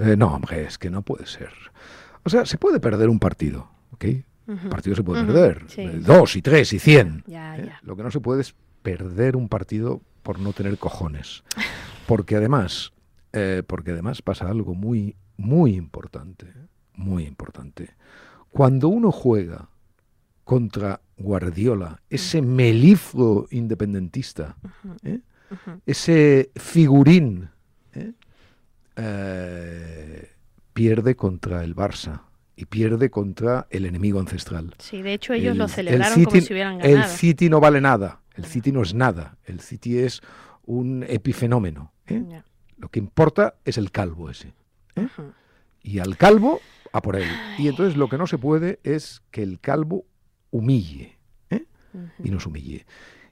[0.00, 1.52] Eh, no, hombre, es que no puede ser.
[2.24, 4.04] O sea, se puede perder un partido, ¿ok?
[4.46, 5.64] Un partido se puede perder.
[5.68, 5.82] sí.
[5.82, 7.22] eh, dos y tres y cien.
[7.26, 7.72] Ya, ¿eh?
[7.82, 11.44] Lo que no se puede es perder un partido por no tener cojones.
[12.06, 12.92] Porque además,
[13.32, 16.46] eh, porque además pasa algo muy, muy importante,
[16.94, 17.94] muy importante.
[18.50, 19.68] Cuando uno juega
[20.44, 24.56] contra Guardiola, ese melifluo independentista,
[25.04, 25.20] ¿eh?
[25.86, 27.50] ese figurín.
[29.02, 30.30] Eh,
[30.72, 32.22] pierde contra el Barça
[32.56, 34.74] y pierde contra el enemigo ancestral.
[34.78, 37.12] Sí, de hecho ellos El- lo el celebraron como si hubieran El ganado.
[37.14, 40.20] City no vale nada, el City no es nada, el City es
[40.64, 41.92] un epifenómeno.
[42.06, 42.42] ¿eh?
[42.76, 44.52] Lo que importa es el calvo ese.
[44.96, 45.08] ¿eh?
[45.82, 46.60] Y al calvo,
[46.92, 47.28] a por él.
[47.58, 50.04] Y entonces lo que no se puede es que el calvo
[50.50, 51.16] humille.
[51.50, 51.64] ¿eh?
[52.22, 52.86] Y nos humille.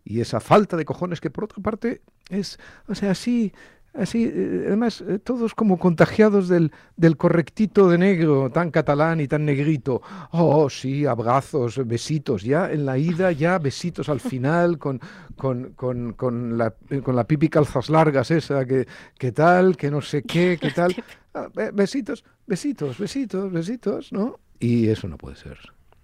[0.05, 3.53] Y esa falta de cojones que por otra parte es, o sea, así,
[3.98, 9.28] así, eh, además, eh, todos como contagiados del, del correctito de negro, tan catalán y
[9.28, 10.00] tan negrito.
[10.30, 15.00] Oh, sí, abrazos, besitos, ya en la ida, ya besitos al final, con,
[15.36, 18.86] con, con, con la, eh, con la pipi calzas largas esa, que,
[19.19, 20.94] que tal, que no sé qué, que tal.
[21.34, 24.38] Ah, be- besitos, besitos, besitos, besitos, ¿no?
[24.60, 25.58] Y eso no puede ser.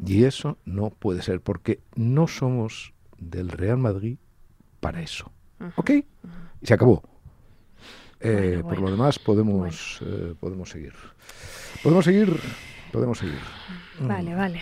[0.05, 4.19] Y eso no puede ser, porque no somos del Real Madrid
[4.81, 5.31] para eso.
[5.77, 5.91] ¿Ok?
[5.91, 7.03] Y se acabó.
[8.25, 10.93] Eh, Bueno, Por lo demás, podemos, eh, podemos seguir.
[11.83, 12.35] Podemos seguir,
[12.93, 13.39] podemos seguir.
[14.01, 14.61] Vale, vale.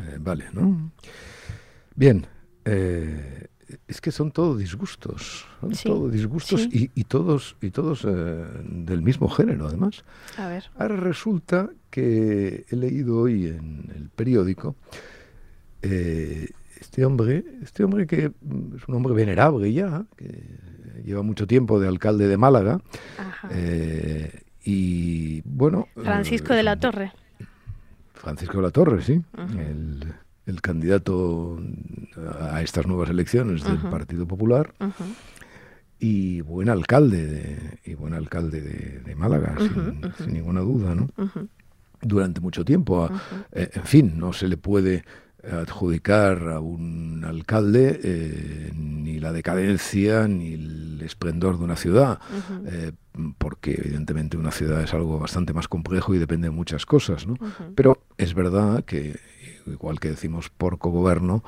[0.00, 0.92] Eh, vale, ¿no?
[1.94, 2.26] Bien.
[2.64, 3.46] eh,
[3.88, 5.46] es que son todos disgustos.
[5.60, 6.90] Son Sí, todos disgustos sí.
[6.94, 10.04] y, y todos, y todos del mismo género, además.
[10.36, 10.64] A ver.
[10.78, 14.76] Ahora resulta que he leído hoy en el periódico
[15.80, 20.42] este hombre, este hombre que mm, es un hombre venerable ya, que
[21.04, 22.80] lleva mucho tiempo de alcalde de Málaga,
[23.18, 23.48] Ajá.
[23.50, 25.88] eh, y bueno...
[25.96, 27.12] Francisco de la Torre.
[28.14, 29.20] Francisco de la Torre, sí,
[29.58, 30.14] el,
[30.46, 31.58] el candidato
[32.40, 33.78] a estas nuevas elecciones del.
[33.90, 34.72] Partido Popular
[35.98, 41.08] y buen alcalde de, y buen alcalde de, de Málaga, sin, sin ninguna duda, ¿no?
[42.00, 43.08] Durante mucho tiempo.
[43.52, 45.04] Eh, en fin, no se le puede
[45.52, 52.18] adjudicar a un alcalde eh, ni la decadencia ni el esplendor de una ciudad,
[52.66, 52.92] eh,
[53.38, 57.36] porque evidentemente una ciudad es algo bastante más complejo y depende de muchas cosas, ¿no?
[57.74, 59.18] Pero es verdad que
[59.66, 61.42] igual que decimos porco gobierno,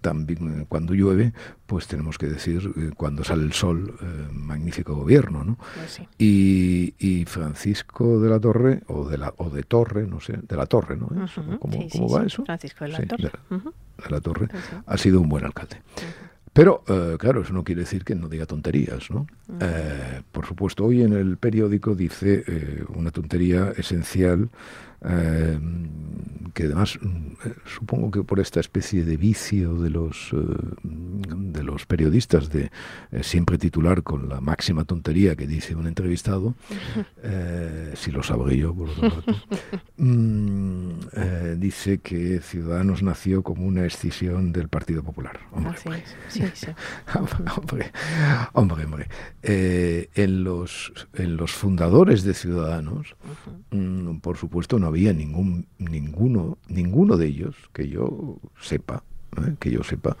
[0.00, 1.32] también eh, cuando llueve,
[1.66, 5.58] pues tenemos que decir eh, cuando sale el sol, eh, magnífico gobierno, ¿no?
[5.76, 6.08] Pues sí.
[6.18, 10.56] Y, y Francisco de la Torre, o de la o de Torre, no sé, de
[10.56, 11.08] la Torre, ¿no?
[11.58, 12.44] ¿Cómo, Sí, sí, cómo va eso?
[12.44, 13.22] Francisco de la Torre.
[13.22, 13.72] de la- Ujú.
[14.04, 14.76] de la Torre, sí.
[14.86, 15.82] ha sido un buen alcalde.
[16.54, 19.26] Pero, eh, claro, eso no quiere decir que no diga tonterías, ¿no?
[19.60, 24.50] Eh, por supuesto, hoy en el periódico dice eh, una tontería esencial
[25.04, 25.58] eh,
[26.54, 26.98] que además
[27.44, 30.36] eh, supongo que por esta especie de vicio de los eh,
[30.82, 32.70] de los periodistas de
[33.10, 36.54] eh, siempre titular con la máxima tontería que dice un entrevistado,
[37.94, 39.32] si lo sabré yo por otra parte,
[39.96, 40.90] mm,
[41.56, 45.40] dice que Ciudadanos nació como una escisión del Partido Popular.
[45.52, 46.16] Hombre, Así es.
[46.28, 46.66] Sí, sí.
[47.56, 47.92] hombre,
[48.52, 49.08] hombre, hombre.
[49.42, 53.16] En, los, en los fundadores de Ciudadanos,
[53.70, 59.02] mm, por supuesto, no había ningún, ninguno, ninguno de ellos que yo sepa,
[59.38, 59.54] ¿eh?
[59.58, 60.16] que yo sepa,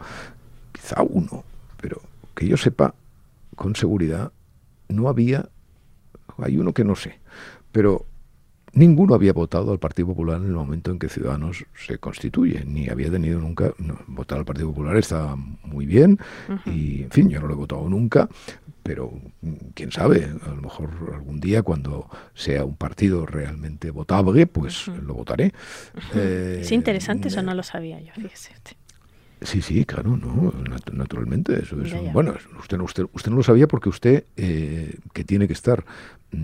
[0.72, 1.44] quizá uno,
[1.80, 2.00] pero
[2.34, 2.94] que yo sepa
[3.54, 4.32] con seguridad,
[4.88, 5.48] no había,
[6.38, 7.20] hay uno que no sé,
[7.70, 8.06] pero
[8.72, 12.88] ninguno había votado al Partido Popular en el momento en que Ciudadanos se constituye, ni
[12.88, 16.18] había tenido nunca, no, votar al Partido Popular está muy bien,
[16.64, 18.28] y en fin, yo no lo he votado nunca,
[18.82, 24.46] pero mm, quién sabe, a lo mejor algún día cuando sea un partido realmente votable,
[24.46, 25.52] pues lo votaré.
[26.14, 28.76] Eh, Es interesante, eso no lo sabía yo, fíjese usted.
[29.44, 31.60] Sí, sí, claro, no, nat- naturalmente.
[31.62, 35.24] Eso es Ya, bueno, usted, no- usted, usted no lo sabía porque usted, eh, que
[35.24, 35.84] tiene que estar
[36.32, 36.38] mm,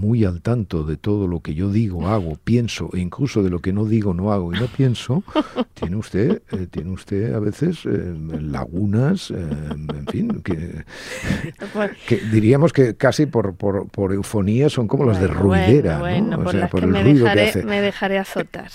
[0.00, 3.60] muy al tanto de todo lo que yo digo, hago, pienso, e incluso de lo
[3.60, 5.22] que no digo, no hago y no pienso,
[5.74, 13.26] tiene usted, eh, tiene usted a veces eh, lagunas, en fin, que, diríamos que casi
[13.26, 16.38] por, por, eufonía son como las de ruidera, ¿no?
[16.40, 17.64] o sea, por el ruido que hace.
[17.64, 18.70] Me dejaré azotar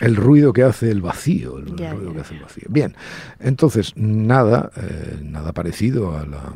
[0.00, 2.64] el ruido que hace el vacío, el, ruido que hace el vacío.
[2.68, 2.96] Bien,
[3.38, 4.70] entonces nada,
[5.22, 6.54] nada parecido a la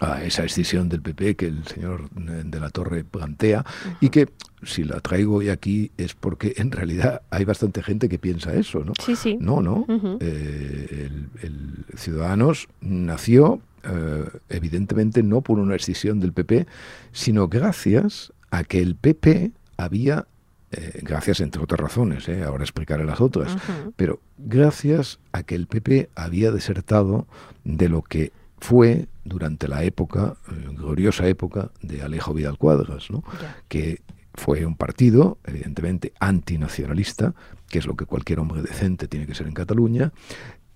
[0.00, 3.64] a esa escisión del PP que el señor de la Torre plantea
[4.00, 4.28] y que
[4.62, 8.82] si la traigo hoy aquí es porque en realidad hay bastante gente que piensa eso,
[8.82, 8.94] ¿no?
[9.04, 9.36] Sí, sí.
[9.40, 9.86] No, no.
[10.20, 11.10] Eh,
[11.42, 16.66] el, Ciudadanos nació eh, evidentemente no por una escisión del PP,
[17.12, 20.26] sino gracias a que el PP había
[20.72, 23.56] eh, gracias entre otras razones, ahora explicaré las otras,
[23.96, 27.26] pero gracias a que el PP había desertado
[27.64, 33.24] de lo que fue durante la época, eh, gloriosa época de Alejo Vidal Cuadras, ¿no?
[33.68, 34.02] que
[34.34, 37.34] fue un partido, evidentemente, antinacionalista,
[37.68, 40.12] que es lo que cualquier hombre decente tiene que ser en Cataluña,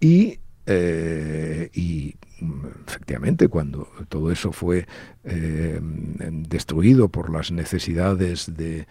[0.01, 1.64] y, eh,
[3.15, 4.87] efectivamente cuando todo eso fue
[5.25, 8.87] eh, destruido por las necesidades de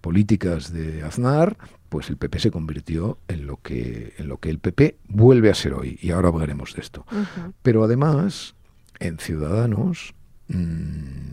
[0.00, 1.58] políticas de Aznar,
[1.90, 5.54] pues el PP se convirtió en lo que, en lo que el PP vuelve a
[5.54, 7.04] ser hoy, y ahora hablaremos de esto.
[7.62, 8.54] Pero además,
[8.98, 10.14] en Ciudadanos,
[10.48, 10.54] mm,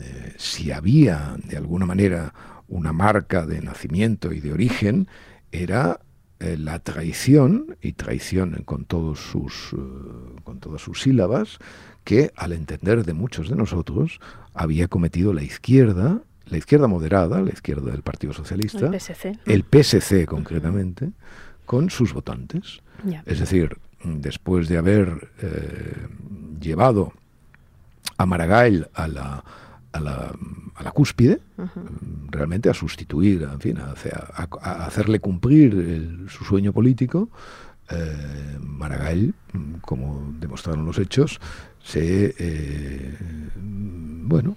[0.01, 2.33] eh, si había de alguna manera
[2.68, 5.07] una marca de nacimiento y de origen,
[5.51, 6.01] era
[6.39, 11.59] eh, la traición, y traición con, todos sus, eh, con todas sus sílabas,
[12.03, 14.19] que al entender de muchos de nosotros
[14.53, 16.21] había cometido la izquierda
[16.51, 21.12] la izquierda moderada, la izquierda del Partido Socialista, el PSC, el PSC concretamente,
[21.65, 22.81] con sus votantes.
[23.25, 26.07] Es decir, después de haber eh,
[26.59, 27.13] llevado
[28.18, 29.44] a Maragall a la,
[29.94, 30.33] a la,
[30.75, 31.39] a la cúspide,
[32.30, 37.30] realmente a sustituir, en fin, a, hacerle cumplir su sueño político,
[37.91, 39.33] eh, Maragall,
[39.81, 41.39] como demostraron los hechos,
[41.83, 43.17] se, eh,
[43.55, 44.55] bueno,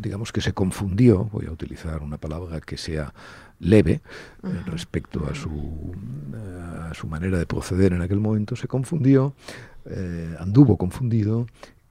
[0.00, 3.12] digamos que se confundió, voy a utilizar una palabra que sea
[3.58, 4.02] leve
[4.66, 5.94] respecto a su,
[6.90, 9.34] a su manera de proceder en aquel momento, se confundió,
[9.88, 11.46] eh, anduvo confundido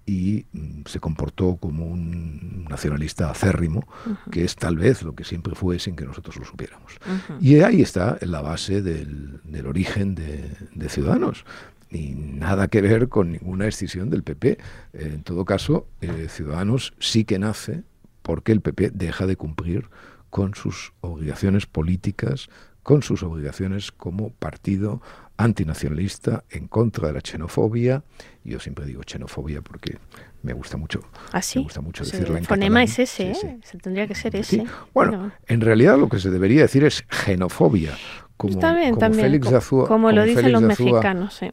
[0.06, 3.88] y mm, se comportó como un nacionalista acérrimo,
[4.32, 6.94] que es tal vez lo que siempre fue sin que nosotros lo supiéramos.
[7.40, 11.46] Y ahí está la base del, del origen de, de, Ciudadanos
[11.90, 14.58] y nada que ver con ninguna escisión del PP.
[14.94, 17.84] en todo caso, eh, Ciudadanos sí que nace
[18.22, 19.90] porque el PP deja de cumplir
[20.30, 22.50] con sus obligaciones políticas,
[22.84, 25.02] con sus obligaciones como partido
[25.38, 28.04] antinacionalista en contra de la xenofobia.
[28.44, 29.98] Yo siempre digo xenofobia porque
[30.44, 31.02] me gusta mucho,
[31.32, 33.60] ¿Ah, me gusta mucho decirla El fonema es ese, ¿eh?
[33.64, 34.66] Se tendría que ser ese.
[34.94, 37.98] Bueno, en realidad lo que se debería decir es xenofobia.
[38.38, 39.42] Como, Está bien, también.
[39.88, 41.50] como, lo dicen los mexicanos, sí.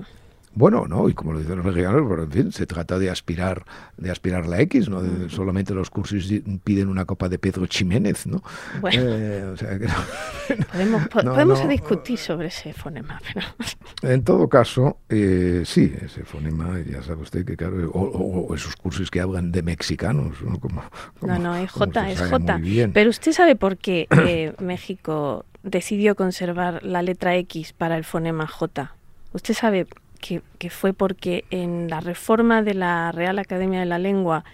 [0.54, 3.64] Bueno, no, y como lo dicen los mexicanos, pero en fin, se trata de aspirar,
[3.96, 5.00] de aspirar la X, ¿no?
[5.28, 6.30] solamente los cursos
[6.62, 8.42] piden una copa de Pedro Ximénez, ¿no?
[8.80, 9.54] Bueno, eh,
[11.10, 13.46] podemos, discutir sobre ese fonema, pero...
[14.02, 19.10] En todo caso, eh, sí, ese fonema, ya sabe usted que claro, o, esos cursos
[19.10, 20.58] que hablan de mexicanos, ¿no?
[20.58, 20.82] Como,
[21.22, 22.60] no, no, es J, es J.
[22.92, 28.46] Pero usted sabe por qué eh, México decidió conservar la letra X para el fonema
[28.46, 28.94] J.
[29.32, 29.86] ¿Usted sabe
[30.22, 34.44] que, fue porque en la reforma de la Real Academia de la Lengua,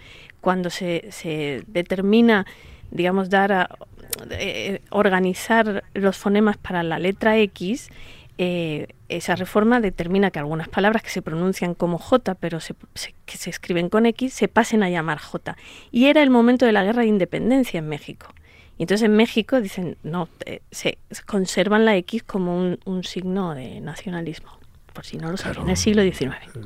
[0.41, 2.45] cuando se, se determina,
[2.91, 3.69] digamos, dar a,
[4.31, 7.89] eh, organizar los fonemas para la letra X,
[8.39, 12.73] eh, esa reforma determina que algunas palabras que se pronuncian como J, pero se,
[13.25, 15.55] que se escriben con X, se pasen a llamar J.
[15.91, 18.33] Y era el momento de la guerra de independencia en México.
[18.77, 20.97] Y entonces en México dicen, no, eh, se
[21.27, 24.59] conservan la X como un signo de nacionalismo
[24.93, 26.35] por si no lo saben, en el siglo XIX.
[26.55, 26.59] Eh,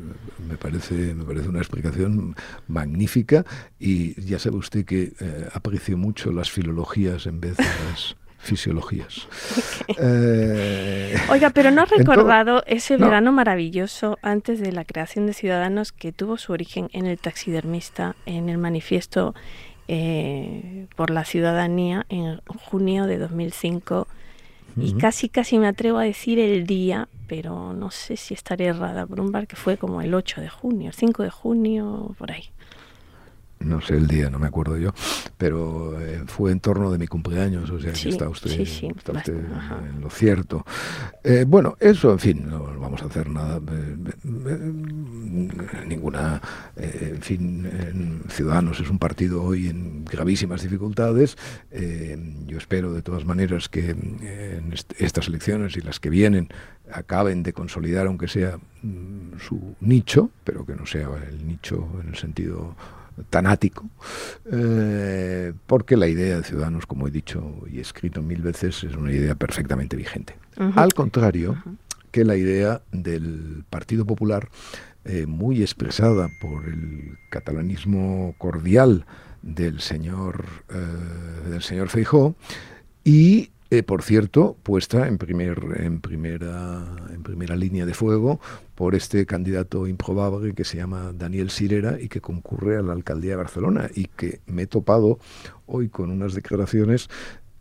[0.48, 2.36] me parece, me parece una explicación
[2.68, 3.46] magnífica
[3.80, 9.28] y ya sabe usted que eh, aprecio mucho las filologías en vez de las fisiologías.
[9.98, 15.92] Eh, Oiga, pero ¿no ha recordado ese verano maravilloso antes de la creación de Ciudadanos
[15.92, 19.34] que tuvo su origen en el taxidermista, en el manifiesto
[20.96, 24.08] por la ciudadanía en junio de 2005?
[24.76, 29.06] Y casi, casi me atrevo a decir el día, pero no sé si estaré errada
[29.06, 32.32] por un bar que fue como el 8 de junio, el 5 de junio, por
[32.32, 32.46] ahí.
[33.64, 34.94] No sé el día, no me acuerdo yo.
[35.38, 39.36] pero eh, fue en torno de mi cumpleaños, o sea que está usted, está usted
[39.36, 40.66] en lo cierto.
[41.24, 43.60] Eh, bueno, eso, en fin, no vamos a hacer nada,
[45.88, 46.42] ninguna,
[46.76, 51.38] en fin, Ciudadanos es un partido hoy en gravísimas dificultades.
[52.46, 56.50] yo espero de todas maneras que en estas elecciones y las que vienen
[56.92, 62.10] acaben de consolidar, aunque sea mm, su nicho, pero que no sea el nicho en
[62.10, 62.76] el sentido
[63.30, 63.90] tanático,
[64.52, 69.12] eh, porque la idea de Ciudadanos, como he dicho y escrito mil veces, es una
[69.12, 70.36] idea perfectamente vigente.
[70.76, 71.58] Al contrario
[72.12, 74.50] que la idea del Partido Popular,
[75.06, 79.06] eh, muy expresada por el catalanismo cordial
[79.42, 82.36] del señor, eh, del señor Feijó,
[83.04, 88.40] y eh, por cierto, puesta en, en, primera, en primera línea de fuego
[88.76, 93.32] por este candidato improbable que se llama Daniel Sirera y que concurre a la alcaldía
[93.32, 95.18] de Barcelona y que me he topado
[95.66, 97.10] hoy con unas declaraciones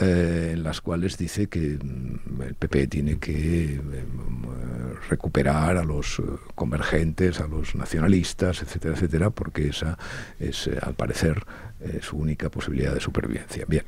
[0.02, 3.80] eh, en las cuales dice que mm, el PP tiene que eh,
[5.08, 6.20] recuperar a los
[6.54, 9.98] convergentes, a los nacionalistas, etcétera, etcétera, porque esa
[10.38, 11.44] es, al parecer,
[11.84, 13.64] eh, su única posibilidad de supervivencia.
[13.66, 13.82] Bien,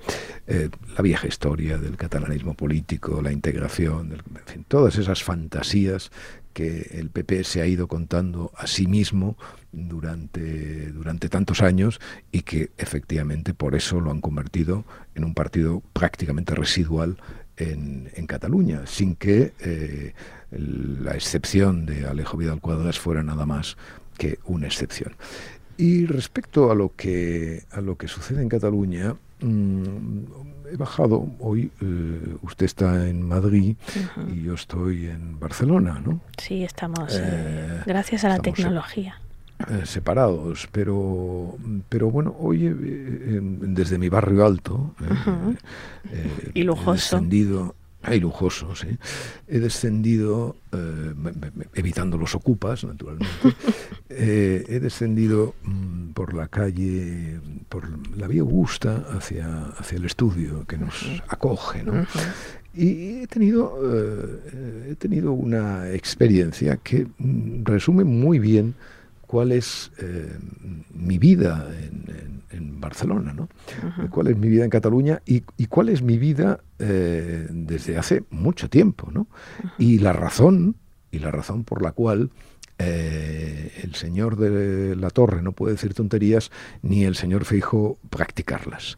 [0.48, 6.10] eh, la vieja historia del catalanismo político, la integración, en fin, todas esas fantasías
[6.52, 9.36] que el PP se ha ido contando a sí mismo
[9.74, 12.00] durante, durante tantos años
[12.32, 17.16] y que efectivamente por eso lo han convertido en un partido prácticamente residual
[17.56, 20.14] en, en Cataluña, sin que eh,
[20.50, 23.76] la excepción de Alejo Vidal Cuadras fuera nada más
[24.18, 25.14] que una excepción.
[25.76, 30.18] Y respecto a lo que, a lo que sucede en Cataluña, mm,
[30.72, 33.76] he bajado hoy, eh, usted está en Madrid
[34.32, 36.20] y yo estoy en Barcelona, ¿no?
[36.38, 39.20] Sí, estamos, eh, eh, gracias a la tecnología.
[39.84, 41.56] Separados, pero,
[41.88, 42.74] pero bueno, hoy
[43.60, 44.94] desde mi barrio alto,
[46.52, 47.16] y lujoso.
[48.20, 48.84] Lujosos.
[48.84, 48.98] ¿eh?
[49.48, 51.14] He descendido, eh,
[51.74, 53.34] evitando los ocupas, naturalmente,
[54.08, 60.64] eh, he descendido mm, por la calle, por la vía Augusta hacia, hacia el estudio
[60.66, 61.82] que nos acoge.
[61.82, 62.06] ¿no?
[62.74, 63.78] Y he tenido,
[64.86, 68.74] he tenido una experiencia que mm, resume muy bien
[69.34, 69.90] cuál es
[70.94, 71.68] mi vida
[72.52, 73.48] en, Barcelona, ¿no?
[74.10, 78.70] cuál es mi vida en Cataluña y, cuál es mi vida eh, desde hace mucho
[78.70, 79.26] tiempo, ¿no?
[79.76, 80.76] Y la razón,
[81.10, 82.30] y la razón por la cual
[82.78, 88.96] eh, el señor de la torre no puede decir tonterías ni el señor Feijo practicarlas.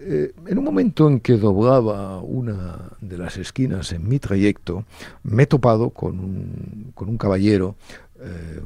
[0.00, 4.84] Eh, en un momento en que doblaba una de las esquinas en mi trayecto,
[5.22, 7.76] me he topado con un, con un caballero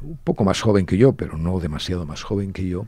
[0.01, 2.87] un poco más joven que yo, pero no demasiado más joven que yo,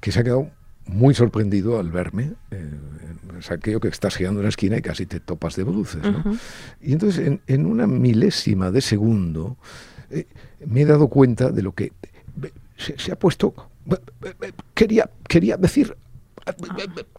[0.00, 0.50] que se ha quedado
[0.90, 2.32] muy sorprendido al verme.
[2.50, 2.70] Eh,
[3.38, 6.02] es aquello que estás girando en la esquina y casi te topas de bruces.
[6.80, 9.56] Y entonces, en, una milésima de segundo,
[10.10, 10.26] eh,
[10.66, 11.92] me he dado cuenta de lo que
[12.76, 13.54] se, ha puesto.
[14.74, 15.96] Quería, quería decir.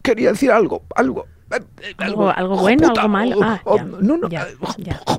[0.03, 1.25] Quería decir algo, algo.
[1.98, 3.38] Algo, algo bueno, algo malo.
[3.41, 3.62] Ah,
[4.01, 4.29] no, no,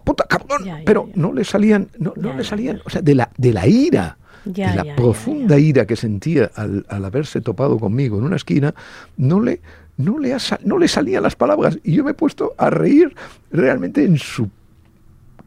[0.04, 0.82] puta, cabrón.
[0.84, 4.16] pero no le salían, no, no le salían, o sea, de la, de la ira
[4.44, 8.74] la profunda ira que sentía al, haberse topado conmigo en una esquina,
[9.16, 9.60] no le,
[9.96, 11.78] no, le no le salían las palabras.
[11.84, 13.14] Y yo me he puesto a reír
[13.50, 14.50] realmente en su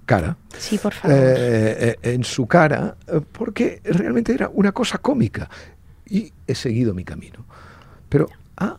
[0.06, 0.38] cara.
[0.58, 1.18] Sí, por favor.
[1.18, 5.50] Eh, eh, en su cara, eh, porque realmente era una cosa cómica.
[6.08, 7.46] Y he seguido mi camino.
[8.08, 8.78] Pero, ah,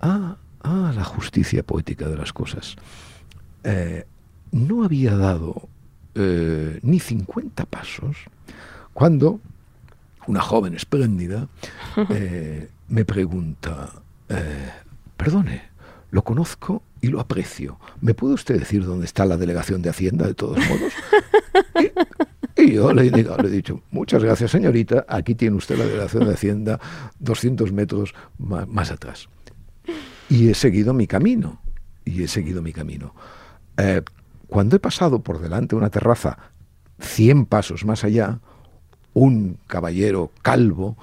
[0.00, 0.36] ah,
[0.66, 2.76] ah, la justicia poética de las cosas.
[4.52, 5.68] no había dado
[6.14, 8.16] ni 50 pasos
[8.96, 9.40] cuando
[10.26, 11.48] una joven espléndida,
[12.10, 13.90] eh, me pregunta,
[14.28, 14.70] eh,
[15.18, 15.62] perdone,
[16.10, 17.78] lo conozco y lo aprecio.
[18.00, 20.92] ¿Me puede usted decir dónde está la delegación de Hacienda de todos modos?
[22.58, 26.32] Y, yo le, le, he dicho, muchas gracias señorita, aquí tiene usted la delegación de
[26.32, 26.80] Hacienda
[27.18, 29.28] 200 metros más, atrás.
[30.28, 31.60] Y he seguido mi camino,
[32.04, 33.14] y he seguido mi camino.
[33.76, 34.02] Eh,
[34.48, 36.38] cuando he pasado por delante de una terraza
[37.00, 38.38] 100 pasos más allá,
[39.12, 40.96] un caballero calvo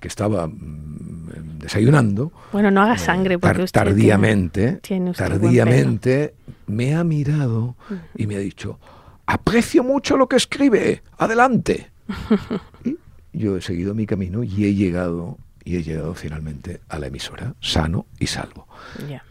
[0.00, 2.32] que estaba mm, desayunando.
[2.52, 4.80] Bueno, no haga eh, sangre porque usted tardíamente,
[5.16, 6.34] tardíamente
[6.66, 7.76] me ha mirado
[8.14, 8.78] y me ha dicho,
[9.26, 11.90] aprecio mucho lo que escribe, adelante.
[12.84, 12.96] y
[13.32, 17.54] yo he seguido mi camino y he llegado y he llegado finalmente a la emisora,
[17.60, 18.66] sano y salvo.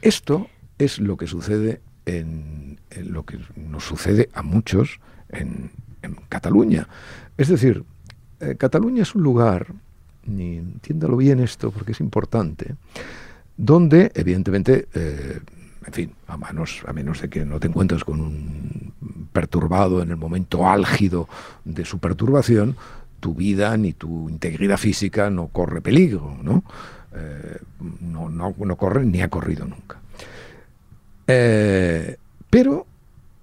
[0.04, 5.72] Esto es lo que sucede en, lo que nos sucede a muchos en,
[6.04, 6.88] en Cataluña.
[7.40, 7.84] Es decir,
[8.40, 9.74] eh, Cataluña es un lugar,
[10.28, 12.76] y entiéndalo bien esto porque es importante,
[13.58, 15.40] donde evidentemente, eh,
[15.88, 18.94] en fin, a, manos, a menos de que no te encuentres con un
[19.34, 21.28] perturbado en el momento álgido
[21.66, 22.78] de su perturbación,
[23.28, 26.64] tu vida ni tu integridad física no corre peligro, ¿no?
[27.14, 27.58] Eh,
[28.00, 30.00] no, no, no, corre ni ha corrido nunca.
[31.28, 32.16] Eh,
[32.50, 32.88] pero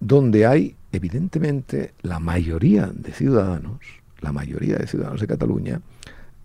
[0.00, 3.76] donde hay, evidentemente, la mayoría de ciudadanos,
[4.22, 5.82] la mayoría de ciudadanos de Cataluña,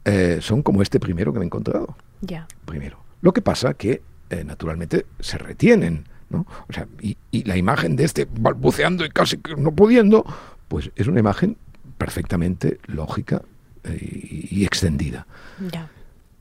[0.03, 1.95] eh, son como este primero que me he encontrado.
[2.19, 2.45] Ya.
[2.65, 2.99] Primero.
[3.21, 4.01] Lo que pasa que,
[4.45, 6.45] naturalmente, se retienen, ¿no?
[6.67, 10.25] O sea, y, y la imagen de este balbuceando y casi no pudiendo,
[10.67, 11.55] pues es una imagen
[11.99, 13.43] perfectamente lógica
[13.83, 15.27] eh, y, extendida.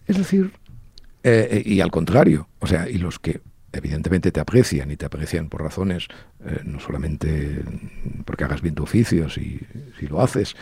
[0.07, 0.53] Es decir,
[1.23, 5.05] eh, eh, y al contrario, o sea, y los que evidentemente te aprecian y te
[5.05, 6.09] aprecian por razones,
[6.65, 7.63] no solamente
[8.25, 9.61] porque hagas bien tu oficio, si,
[9.99, 10.57] si lo haces,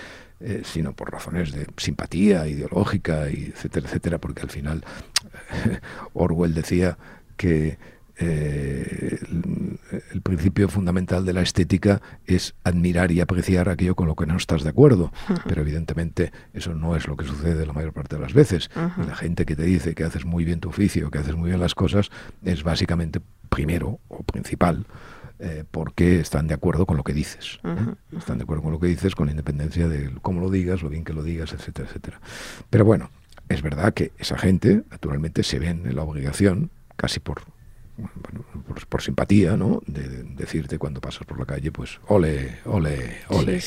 [0.65, 4.85] sino por razones de simpatía ideológica, y etcétera, etcétera, porque al final
[6.15, 6.99] Orwell decía
[7.37, 7.79] que
[8.19, 9.19] eh,
[10.13, 14.37] el, principio fundamental de la estética es admirar y apreciar aquello con lo que no
[14.37, 15.13] estás de acuerdo.
[15.47, 18.71] Pero evidentemente eso no es lo que sucede la mayor parte de las veces.
[18.75, 21.61] la gente que te dice que haces muy bien tu oficio, que haces muy bien
[21.61, 22.11] las cosas,
[22.45, 24.87] es básicamente primero o principal.
[25.39, 27.59] Eh, porque están de acuerdo con lo que dices.
[27.63, 27.95] ¿eh?
[28.17, 31.05] Están de acuerdo con lo que dices, con independencia de cómo lo digas, lo bien
[31.05, 32.21] que lo digas, etcétera, etcétera.
[32.71, 33.11] Pero bueno,
[33.51, 37.43] es verdad que esa gente, naturalmente, se ven en la obligación, casi por
[38.89, 39.81] por, simpatía, ¿no?
[39.87, 43.63] De, decirte cuando pasas por la calle, pues, ole, ole, ole.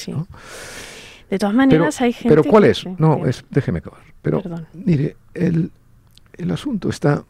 [1.29, 2.29] De todas maneras hay gente...
[2.29, 2.86] Pero ¿cuál es?
[2.98, 4.01] No, es, déjeme acabar.
[4.21, 4.41] Pero,
[4.74, 5.71] mire, el,
[6.38, 7.24] el asunto está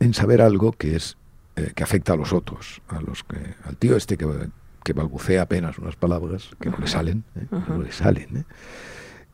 [0.00, 1.16] en saber algo que es
[1.56, 4.26] eh, que afecta a los otros, a los que, al tío este que,
[4.82, 7.46] que balbucea apenas unas palabras que no le salen, ¿eh?
[7.50, 8.44] no le salen, ¿eh?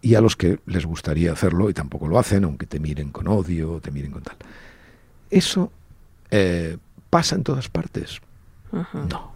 [0.03, 3.27] y a los que les gustaría hacerlo y tampoco lo hacen, aunque te miren con
[3.27, 4.37] odio, te miren con tal.
[5.31, 5.73] Eso
[6.31, 6.77] eh,
[7.11, 8.21] ¿Pasa en todas partes?
[8.73, 9.33] No,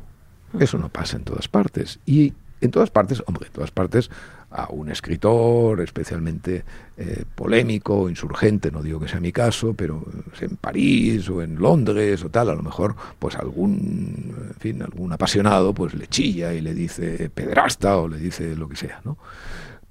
[0.60, 1.98] eso no pasa en todas partes.
[2.06, 4.10] Y en todas partes, hombre, en todas partes,
[4.50, 6.64] a un escritor especialmente
[6.96, 10.04] eh, polémico, insurgente, no digo que sea mi caso, pero
[10.40, 15.12] en París o en Londres o tal, a lo mejor, pues algún, en fin, algún
[15.12, 19.18] apasionado, pues le chilla y le dice pederasta o le dice lo que sea, ¿no?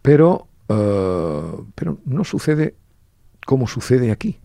[0.01, 2.75] Pero, eh, pero no sucede
[3.45, 4.39] como sucede aquí.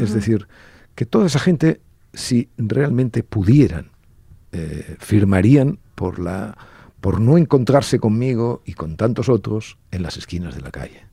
[0.00, 0.46] Es decir,
[0.94, 1.80] que toda esa gente
[2.12, 3.90] si realmente pudieran,
[4.52, 6.56] eh, firmarían por, la,
[7.00, 11.06] por no encontrarse conmigo y con tantos otros en las esquinas de la calle.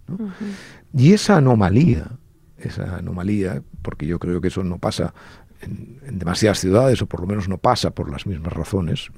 [0.93, 2.11] Y esa anomalía,
[2.57, 5.13] esa anomalía, porque yo creo que eso no pasa
[5.61, 9.09] en, demasiadas ciudades, o por lo menos no pasa por las mismas razones,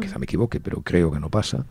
[0.00, 1.66] quizá me equivoque, pero creo que no pasa,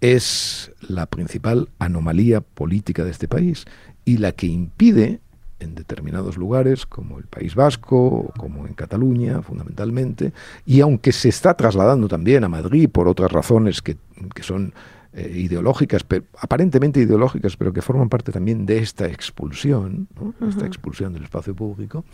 [0.00, 3.64] es la principal anomalía política de este país
[4.04, 5.20] y la que impide
[5.60, 10.32] en determinados lugares, como el País Vasco, como en Cataluña, fundamentalmente,
[10.66, 13.96] y aunque se está trasladando también a Madrid por otras razones que,
[14.40, 14.72] son
[15.12, 20.08] eh, ideológicas, pero, aparentemente ideológicas, pero que forman parte también de esta expulsión,
[20.48, 22.04] esta expulsión del espacio público,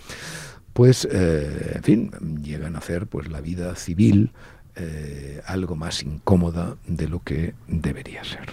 [0.72, 2.10] pues, eh, en fin,
[2.42, 4.32] llegan a hacer pues la vida civil
[4.76, 8.50] eh, algo más incómoda de lo que debería ser.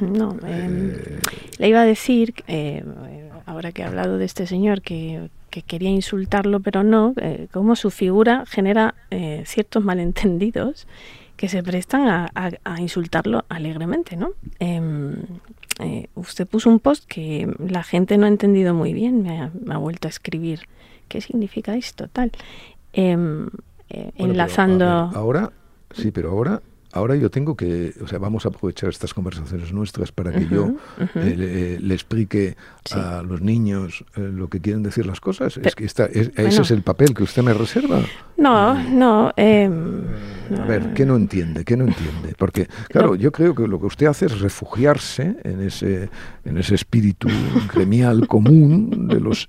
[0.00, 0.92] No, em,
[1.58, 2.84] le iba a decir, eh,
[3.46, 5.28] ahora que he hablado de este señor que,
[5.66, 10.86] quería insultarlo, pero no, eh, como su figura genera eh, ciertos malentendidos
[11.36, 14.30] que se prestan a, insultarlo alegremente, ¿no?
[14.60, 15.14] Em,
[16.14, 20.08] usted puso un post que la gente no ha entendido muy bien, me ha, vuelto
[20.08, 20.68] a escribir.
[21.08, 22.08] ¿Qué significa esto?
[22.08, 22.32] Tal.
[24.16, 24.84] Enlazando.
[24.84, 25.52] ahora,
[25.92, 30.12] sí, pero ahora ahora yo tengo que, o sea, vamos a aprovechar estas conversaciones nuestras
[30.12, 30.74] para que yo
[31.16, 32.56] eh, le, explique
[32.92, 35.56] a los niños eh, lo que quieren decir las cosas.
[35.56, 38.00] es que ese es el papel que usted me reserva.
[38.36, 39.32] No, no.
[39.36, 40.02] Em,
[40.58, 41.64] a ver, ¿qué no entiende?
[41.64, 42.34] ¿Qué no entiende?
[42.36, 46.10] Porque, claro, yo creo que lo que usted hace es refugiarse en ese,
[46.44, 47.28] en ese espíritu
[47.72, 49.48] gremial común de los...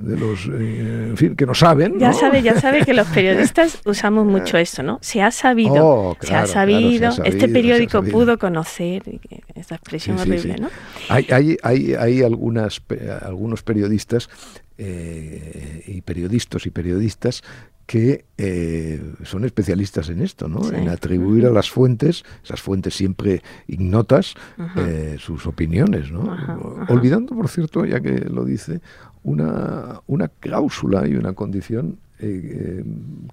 [0.00, 1.98] De los eh, en fin, que no saben.
[1.98, 4.98] Ya sabe, ya sabe que los periodistas usamos mucho eso, ¿no?
[5.02, 9.02] Se ha sabido, oh, se, ha sabido este periódico pudo conocer,
[9.54, 10.68] esa expresión horrible, ¿no?
[11.08, 12.82] Hay, hay, hay, hay algunas,
[13.22, 14.28] algunos periodistas
[14.78, 17.42] eh, y periodistas y periodistas
[17.90, 20.70] que eh, son especialistas en esto, ¿no?
[20.70, 24.34] En atribuir a las fuentes, esas fuentes siempre ignotas,
[25.18, 26.36] sus opiniones, ¿no?
[26.88, 28.80] Olvidando, por cierto, ya que lo dice,
[29.22, 32.84] una, una cláusula y una condición eh,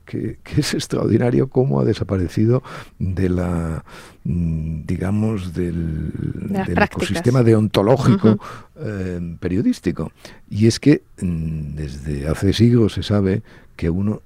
[0.06, 2.64] que, es extraordinario cómo ha desaparecido
[3.00, 3.84] de la,
[4.24, 6.14] mm, digamos, del,
[6.68, 8.40] ecosistema deontológico
[9.40, 10.12] periodístico.
[10.50, 13.42] Y es que mm, desde hace siglos se sabe
[13.76, 14.22] que uno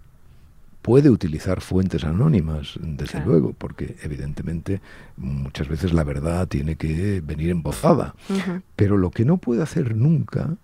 [0.81, 4.81] puede utilizar fuentes anónimas, desde luego, porque evidentemente
[5.17, 8.15] muchas veces la verdad tiene que venir embozada.
[8.75, 10.55] Pero lo que no puede hacer nunca,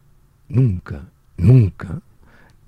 [0.49, 1.07] nunca,
[1.38, 2.01] nunca,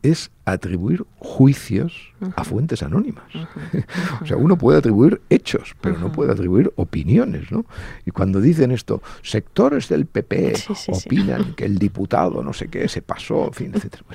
[0.04, 3.26] es atribuir juicios a fuentes anónimas.
[4.22, 7.66] o sea, uno puede atribuir hechos, pero no puede atribuir opiniones, ¿no?
[8.06, 10.54] Y cuando dicen esto, sectores del PP
[10.88, 14.04] opinan que el diputado no sé qué se pasó, en fin, etcétera.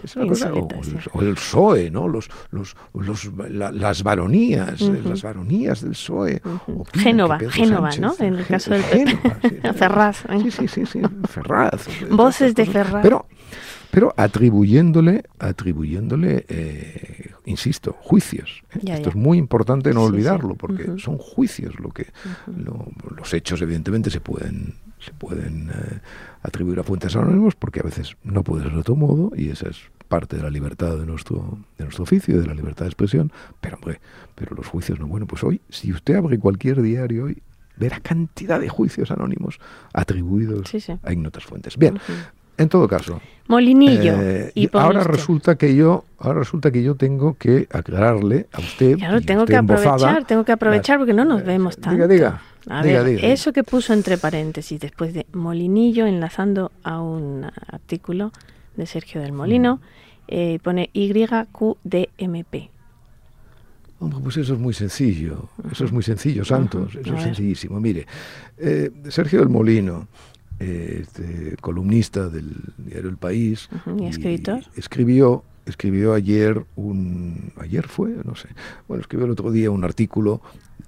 [0.00, 0.52] Pues es una cosa,
[1.12, 2.08] o, el, PSOE, ¿no?
[2.08, 6.40] Los, los, los las varonías, las varonías del PSOE.
[6.94, 8.14] Génova, Génova, ¿no?
[8.18, 9.72] En el caso del PP.
[9.74, 10.24] Ferraz.
[10.42, 11.86] Sí, sí, sí, sí, Ferraz.
[12.10, 13.02] Voces de Ferraz.
[13.02, 13.26] Pero
[13.90, 18.62] pero atribuyéndole, atribuyéndole, eh, insisto, juicios.
[18.74, 18.80] ¿eh?
[18.92, 22.06] Esto es muy importante no olvidarlo, porque son juicios lo que
[23.16, 26.00] los hechos evidentemente se pueden se pueden eh,
[26.42, 29.70] atribuir a fuentes anónimas porque a veces no puede ser de otro modo y esa
[29.70, 33.32] es parte de la libertad de nuestro de nuestro oficio, de la libertad de expresión.
[33.62, 34.00] Pero hombre,
[34.34, 35.06] pero los juicios no.
[35.06, 37.42] Bueno, pues hoy, si usted abre cualquier diario hoy
[37.76, 39.58] verá cantidad de juicios anónimos
[39.94, 40.70] atribuidos
[41.02, 41.78] a ignotas fuentes.
[41.78, 41.98] Bien,
[42.60, 43.20] en todo caso.
[43.48, 44.14] Molinillo.
[44.20, 48.96] Eh, y ahora resulta que yo, ahora resulta que yo tengo que aclararle a usted.
[48.98, 52.06] Claro, tengo que aprovechar, tengo que aprovechar porque no nos vemos tanto.
[52.06, 52.40] Diga,
[53.02, 53.26] diga.
[53.26, 58.30] eso que puso entre paréntesis después de Molinillo, enlazando a un artículo
[58.76, 59.80] de Sergio del Molino, mm.
[60.28, 62.70] eh, pone YQDMP.
[64.00, 67.78] Hombre, pues eso es muy sencillo, eso es muy sencillo, Santos, eso es sencillísimo.
[67.80, 68.06] Mire,
[68.56, 70.08] eh, Sergio del Molino,
[70.60, 73.68] este, columnista del diario El País.
[73.98, 74.60] ¿Y escritor?
[74.76, 77.52] escribió, escribió ayer un...
[77.56, 78.10] ¿Ayer fue?
[78.24, 78.48] No sé.
[78.86, 80.40] Bueno, escribió el otro día un artículo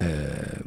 [0.02, 0.60] eh,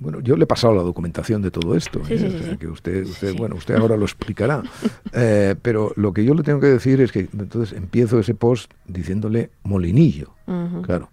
[0.00, 2.56] bueno, yo le he pasado la documentación de todo esto, ¿eh?
[2.58, 4.62] que usted, usted bueno, usted ahora lo explicará.
[5.14, 8.72] Eh, pero lo que yo le tengo que decir es que entonces empiezo ese post
[8.86, 10.34] diciéndole molinillo,
[10.82, 11.10] claro.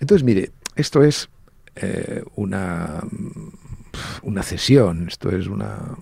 [0.00, 1.28] Entonces, mire, esto es
[2.34, 3.04] una
[4.22, 5.96] una cesión, esto es una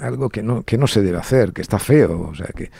[0.00, 2.70] algo que no, que no se debe hacer, que está feo, o sea que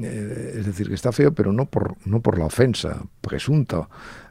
[0.00, 3.88] eh, es decir que está feo, pero no por no por la ofensa presunta,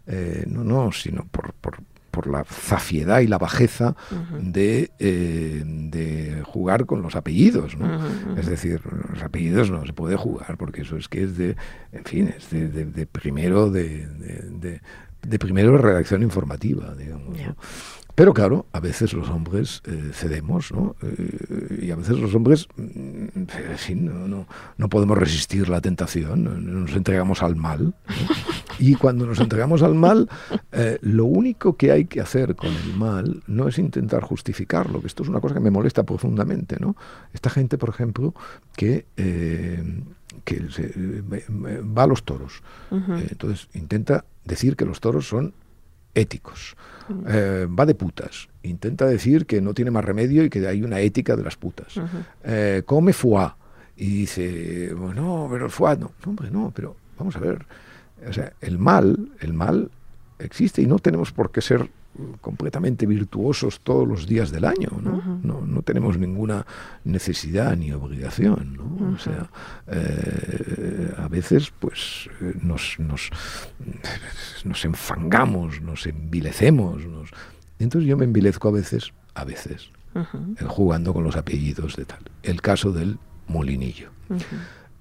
[0.08, 1.78] eh, no, no, sino por, por,
[2.12, 3.96] por, la zafiedad y la bajeza
[4.42, 7.78] de, eh, de jugar con los apellidos,
[8.38, 11.56] Es decir, los apellidos no se puede jugar porque eso es que es de,
[11.92, 14.08] en fin, es de, primero de,
[15.22, 17.38] de, primero redacción informativa, digamos.
[18.17, 20.95] Pero claro, a veces los hombres eh, cedemos, ¿no?
[21.03, 27.43] Eh, y a veces los hombres, mm, no, no, podemos resistir la tentación, nos entregamos
[27.43, 27.93] al mal.
[28.80, 30.30] Y cuando nos entregamos al mal,
[30.71, 35.08] eh, lo único que hay que hacer con el mal no es intentar justificarlo, que
[35.08, 36.95] esto es una cosa que me molesta profundamente, ¿no?
[37.34, 38.34] Esta gente, por ejemplo,
[38.75, 39.06] que
[40.43, 40.62] que
[41.84, 42.63] va a los toros.
[42.91, 45.53] entonces intenta decir que los toros son
[46.17, 46.75] éticos.
[47.27, 48.49] Eh, va de putas.
[48.63, 51.93] Intenta decir que no tiene más remedio y que hay una ética de las putas.
[52.43, 53.49] Eh, come foie.
[53.95, 56.12] Y dice, bueno, pero el foie no.
[56.25, 57.65] No, hombre, no, pero vamos a ver.
[58.27, 59.89] O sea, el mal, el mal
[60.39, 61.89] existe y no tenemos por qué ser
[62.41, 65.39] completamente virtuosos todos los días del año, ¿no?
[65.43, 66.65] no, no, tenemos ninguna
[67.03, 69.13] necesidad ni obligación, ¿no?
[69.13, 69.49] O sea,
[69.88, 73.30] eh, a veces pues eh, nos, nos,
[74.63, 77.30] nos enfangamos, nos envilecemos, nos...
[77.80, 82.19] entonces yo me envilezco a veces, a veces, eh, jugando con los apellidos de tal.
[82.43, 84.10] El caso del molinillo.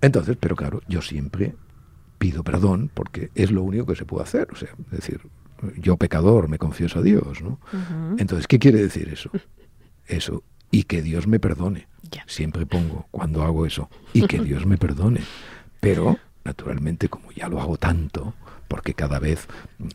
[0.01, 1.55] Entonces, pero claro, yo siempre
[2.19, 5.21] pido perdón porque es lo único que se puede hacer, o sea, es decir,
[5.77, 7.59] yo pecador me confieso a Dios, ¿no?
[8.19, 9.31] Entonces, ¿qué quiere decir eso?
[10.07, 11.89] Eso, y que Dios me perdone.
[12.27, 15.21] Siempre pongo cuando hago eso, y que Dios me perdone.
[15.81, 18.35] Pero, naturalmente, como ya lo hago tanto,
[18.69, 19.47] porque cada vez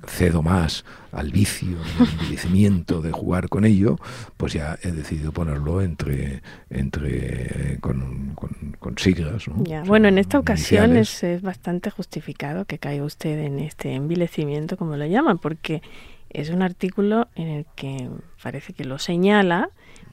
[0.08, 3.98] cedo más al vicio, al envilecimiento de jugar con ello,
[4.38, 8.36] pues ya he decidido ponerlo entre, entre con,
[8.80, 9.46] con, siglas.
[9.86, 14.96] bueno, en esta ocasión es, es, bastante justificado que caiga usted en este envilecimiento, como
[14.96, 15.82] lo llaman, porque
[16.30, 18.10] es un artículo en el que
[18.42, 19.70] parece que lo señala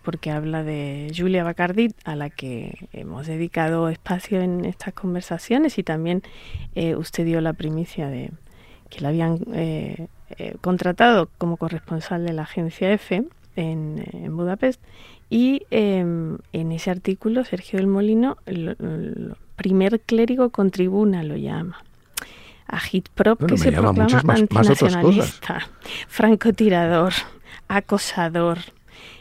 [0.08, 5.82] porque habla de Julia Bacardit, a la que hemos dedicado espacio en estas conversaciones y
[5.82, 6.22] también
[6.74, 8.30] eh, usted dio la primicia de,
[8.90, 13.24] que la habían eh, eh, contratado como corresponsal de la agencia EFE
[13.56, 14.04] en,
[14.36, 14.80] Budapest.
[15.30, 21.82] Y em, en ese artículo, Sergio del Molino, el, primer clérigo con tribuna lo llama.
[22.66, 25.68] agitprop, que se proclama más, antinacionalista,
[26.06, 27.12] francotirador,
[27.66, 28.58] acosador.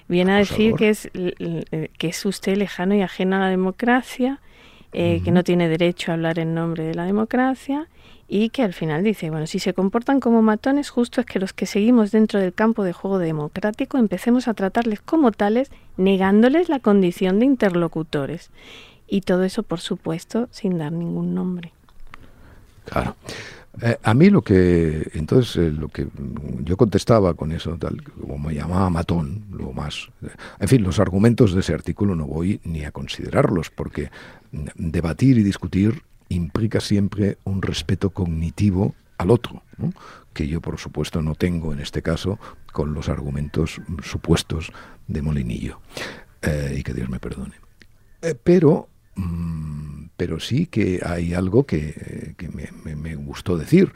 [0.08, 4.40] Viene a decir que es, que es usted lejano y ajeno a la democracia,
[4.94, 7.88] eh, que no tiene derecho a hablar en nombre de la democracia
[8.28, 11.54] y que al final dice, bueno, si se comportan como matones, justo es que los
[11.54, 16.80] que seguimos dentro del campo de juego democrático empecemos a tratarles como tales, negándoles la
[16.80, 18.50] condición de interlocutores.
[19.08, 21.72] Y todo eso, por supuesto, sin dar ningún nombre.
[22.86, 23.16] Claro.
[23.82, 26.08] Eh, a mí lo que, entonces, eh, lo que
[26.64, 30.10] yo contestaba con eso, tal, como me llamaba matón, lo más,
[30.60, 34.10] en fin, los argumentos de ese artículo no voy ni a considerarlos, porque
[34.76, 39.64] debatir y discutir implica siempre un respeto cognitivo al otro,
[40.34, 42.40] que yo por supuesto no tengo en este caso
[42.72, 44.72] con los argumentos supuestos
[45.08, 45.80] de Molinillo,
[46.42, 47.56] eh, y que Dios me perdone.
[48.44, 52.36] pero mm, pero sí que hay algo que,
[52.84, 53.94] me, gustó decir.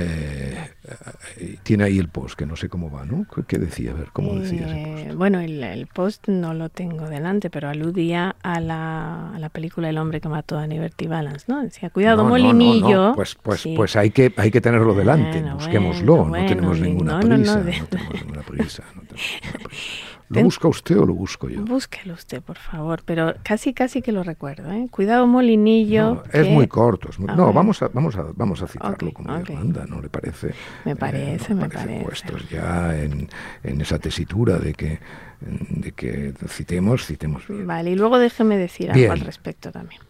[0.00, 3.26] Eh, tiene ahí el post, que no sé cómo va, ¿no?
[3.46, 3.92] ¿Qué decía?
[3.92, 8.60] A ver, ¿cómo decía eh, Bueno, el, post no lo tengo delante, pero aludía a
[8.60, 11.62] la, a la película El hombre que mató a Liberty Balance, ¿no?
[11.62, 13.12] Decía, cuidado, molinillo.
[13.14, 17.58] pues pues, pues hay, que, hay que tenerlo delante, busquémoslo, no tenemos ninguna prisa.
[17.58, 18.84] No, tenemos ninguna prisa.
[20.30, 21.64] ¿Lo busca usted o lo busco yo?
[21.64, 24.70] Búsquelo usted, por favor, pero casi casi que lo recuerdo.
[24.72, 24.86] ¿eh?
[24.90, 26.22] Cuidado, Molinillo.
[26.32, 27.08] es muy corto.
[27.18, 29.56] no, vamos a, vamos, a, vamos a citarlo como okay.
[29.56, 30.52] manda, ¿no le parece?
[30.84, 32.04] Me parece, me parece.
[32.04, 33.28] Puestos ya en,
[33.62, 34.98] en, esa tesitura de que,
[35.40, 37.66] de que citemos, citemos bien.
[37.66, 40.02] Vale, y luego déjeme decir algo al respecto también.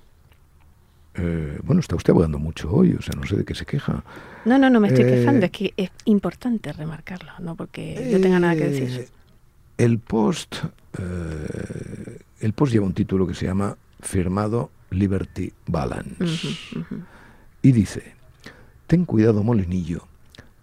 [1.15, 4.05] Eh, bueno, está usted hablando mucho hoy, o sea, no sé de qué se queja.
[4.45, 8.39] No, no, no me estoy quejando, es que es importante remarcarlo, no porque yo tenga
[8.41, 9.09] nada que decir.
[9.79, 10.57] El post,
[10.99, 16.27] eh, el post lleva un título que se llama Firmado Liberty Balance.
[17.63, 18.15] Y dice,
[18.87, 20.07] ten cuidado Molinillo,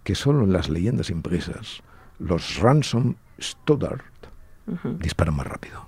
[0.04, 1.82] que solo en las leyendas impresas
[2.18, 4.02] los ransom Stoddard
[5.00, 5.86] disparan más rápido.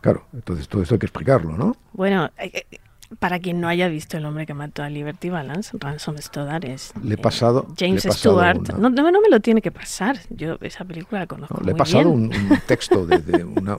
[0.00, 1.76] Claro, entonces todo esto hay que explicarlo, ¿no?
[1.92, 2.78] Bueno, eh, eh,
[3.18, 6.92] para quien no haya visto El hombre que mató a Liberty Balance, Ransom Stoddard es
[7.02, 8.74] le he pasado, James Stewart.
[8.78, 10.18] No, no, me lo tiene que pasar.
[10.30, 11.60] Yo esa película la conozco.
[11.62, 12.30] le he pasado Un,
[12.66, 13.76] texto de, una,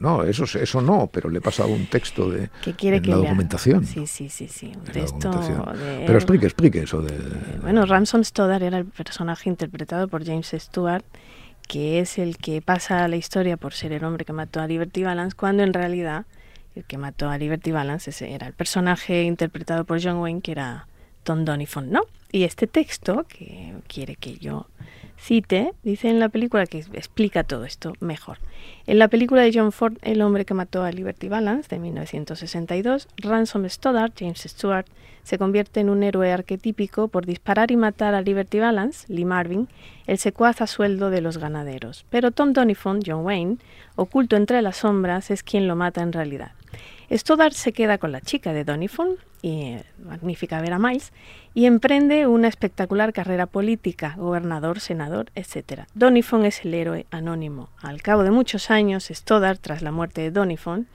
[0.00, 3.84] No, eso, eso no, pero le he pasado un texto de, quiere que la documentación.
[3.84, 4.48] Sí, sí, sí.
[4.48, 5.30] sí un texto
[6.06, 7.14] Pero explique, explique eso de.
[7.60, 11.04] bueno, Ransom Stoddard era el personaje interpretado por James Stewart
[11.68, 14.66] que es el que pasa a la historia por ser el hombre que mató a
[14.66, 16.24] Liberty Balance, cuando en realidad
[16.78, 20.86] el que mató a Liberty Balance, era el personaje interpretado por John Wayne, que era
[21.24, 22.02] Tom Donifon, ¿no?
[22.30, 24.66] Y este texto, que quiere que yo
[25.18, 28.38] cite, dice en la película que explica todo esto mejor.
[28.86, 33.08] En la película de John Ford, El hombre que mató a Liberty Balance, de 1962,
[33.16, 34.86] Ransom Stoddard, James Stewart,
[35.24, 39.68] se convierte en un héroe arquetípico por disparar y matar a Liberty Balance, Lee Marvin,
[40.06, 42.06] el secuaz a sueldo de los ganaderos.
[42.08, 43.58] Pero Tom Donifon, John Wayne,
[43.96, 46.52] oculto entre las sombras, es quien lo mata en realidad.
[47.10, 51.12] Stoddard se queda con la chica de Donifon, y magnífica Vera Miles,
[51.54, 55.84] y emprende una espectacular carrera política, gobernador, senador, etc.
[55.94, 57.70] Donifon es el héroe anónimo.
[57.80, 60.86] Al cabo de muchos años, Stoddard, tras la muerte de Donifon,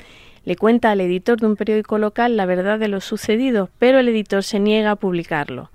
[0.46, 4.10] le cuenta al editor de un periódico local la verdad de lo sucedido, pero el
[4.10, 5.72] editor se niega a publicarlo,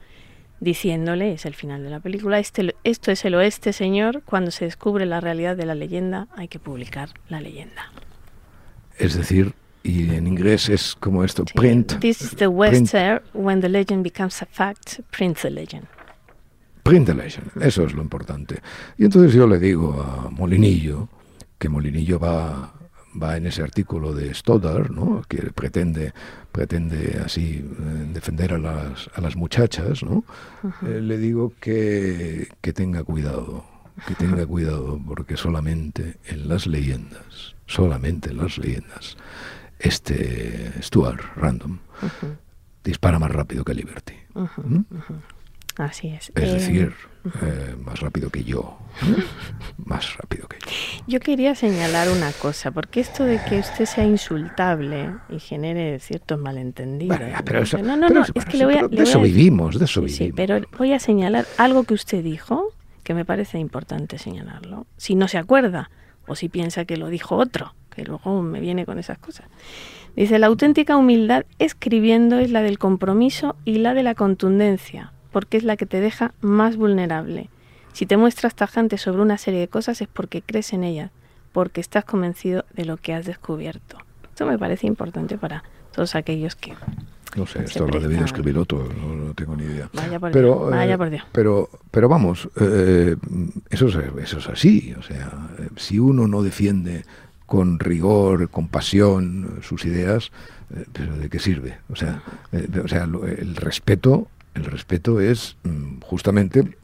[0.60, 4.66] diciéndole, es el final de la película, este, esto es el oeste, señor, cuando se
[4.66, 7.90] descubre la realidad de la leyenda hay que publicar la leyenda.
[8.98, 11.98] Es decir, y en inglés es como esto, print.
[12.00, 15.86] This is the Western, when the legend becomes a fact, print the legend.
[16.82, 18.60] Print the legend, eso es lo importante.
[18.96, 21.08] Y entonces yo le digo a Molinillo,
[21.58, 22.72] que Molinillo va,
[23.20, 25.22] va en ese artículo de Stoddard, ¿no?
[25.28, 26.12] que pretende,
[26.52, 30.24] pretende así eh, defender a las, a las muchachas, ¿no?
[30.86, 33.64] Eh, le digo que, que tenga cuidado,
[34.06, 39.16] que tenga cuidado, porque solamente en las leyendas, solamente en las leyendas,
[39.78, 41.78] este Stuart Random
[42.84, 44.14] dispara más rápido que Liberty.
[44.34, 44.80] ¿Mm?
[45.76, 46.32] Así es.
[46.34, 46.92] Es decir,
[47.40, 48.78] eh, más rápido que yo.
[49.84, 51.04] más rápido que yo.
[51.06, 56.38] Yo quería señalar una cosa, porque esto de que usted sea insultable y genere ciertos
[56.38, 57.20] malentendidos.
[57.82, 60.18] no, no, no, es que le voy a, de eso vivimos, de eso vivimos.
[60.18, 62.72] Sí, pero voy a señalar algo que usted dijo
[63.04, 64.86] que me parece importante señalarlo.
[64.96, 65.90] Si no se acuerda
[66.26, 69.46] o si piensa que lo dijo otro que luego me viene con esas cosas.
[70.14, 75.56] Dice, la auténtica humildad escribiendo es la del compromiso y la de la contundencia, porque
[75.56, 77.50] es la que te deja más vulnerable.
[77.92, 81.10] Si te muestras tajante sobre una serie de cosas es porque crees en ellas,
[81.52, 83.98] porque estás convencido de lo que has descubierto.
[84.28, 86.74] Esto me parece importante para todos aquellos que
[87.36, 89.90] No sé, esto lo ha debido escribir otro, no, tengo ni idea.
[89.92, 91.24] Vaya por pero, Dios, vaya por Dios.
[91.32, 92.48] Pero, pero vamos,
[93.70, 94.94] eso, es, eso es así.
[94.96, 97.04] O sea, si uno no defiende
[97.48, 100.30] con rigor, con pasión sus ideas,
[100.92, 101.78] pero ¿de qué sirve?
[101.88, 102.22] O sea,
[102.84, 106.76] o sea el respeto, el respeto es mm, justamente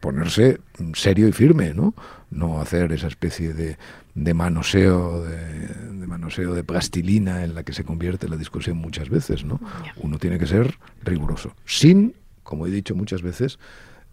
[0.00, 0.58] ponerse
[0.94, 1.94] serio y firme, ¿no?
[2.30, 3.76] No hacer esa especie de,
[4.14, 9.44] de manoseo de, manoseo de plastilina en la que se convierte la discusión muchas veces,
[9.44, 9.60] ¿no?
[9.96, 13.58] Uno tiene que ser riguroso, sin, como he dicho muchas veces,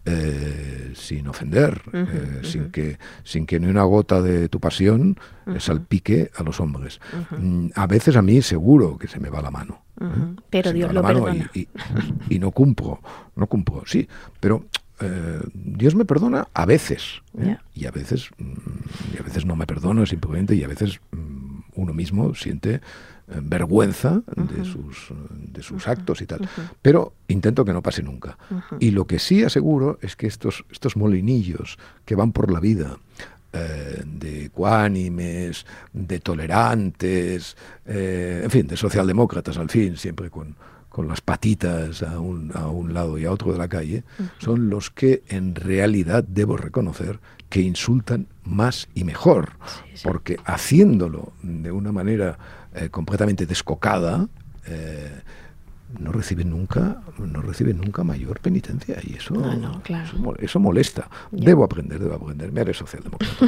[0.04, 5.18] eh, sin ofender, eh, sin que sin que ni una gota de tu pasión
[5.58, 7.00] salpique a los hombres.
[7.30, 9.82] Mm, a veces a mí seguro que se me va la mano.
[10.00, 10.04] ¿eh?
[10.50, 11.50] Pero Dios lo perdona.
[11.54, 11.68] Y,
[12.28, 13.00] y, no cumplo,
[13.36, 14.08] no cumplo, sí,
[14.40, 14.64] pero
[15.00, 17.56] eh, Dios me perdona a veces ¿eh?
[17.72, 21.60] y a veces mm, y a veces no me perdona simplemente y a veces mm,
[21.76, 22.80] uno mismo siente
[23.30, 26.48] eh, vergüenza de sus de sus actos y tal.
[26.82, 28.38] Pero intento que no pase nunca.
[28.80, 32.98] Y lo que sí aseguro es que estos estos molinillos que van por la vida
[34.04, 40.54] de ecuánimes, de tolerantes, en fin, de socialdemócratas al fin, siempre con,
[40.88, 44.04] con las patitas a un, a un lado y a otro de la calle,
[44.38, 49.52] son los que en realidad debo reconocer que insultan más y mejor,
[50.02, 52.38] porque haciéndolo de una manera
[52.74, 54.28] eh, completamente descocada,
[54.66, 55.20] eh,
[55.98, 59.32] no reciben nunca no reciben nunca mayor penitencia y eso
[60.38, 61.08] eso, molesta.
[61.30, 63.46] Debo aprender debo aprender me haré socialdemócrata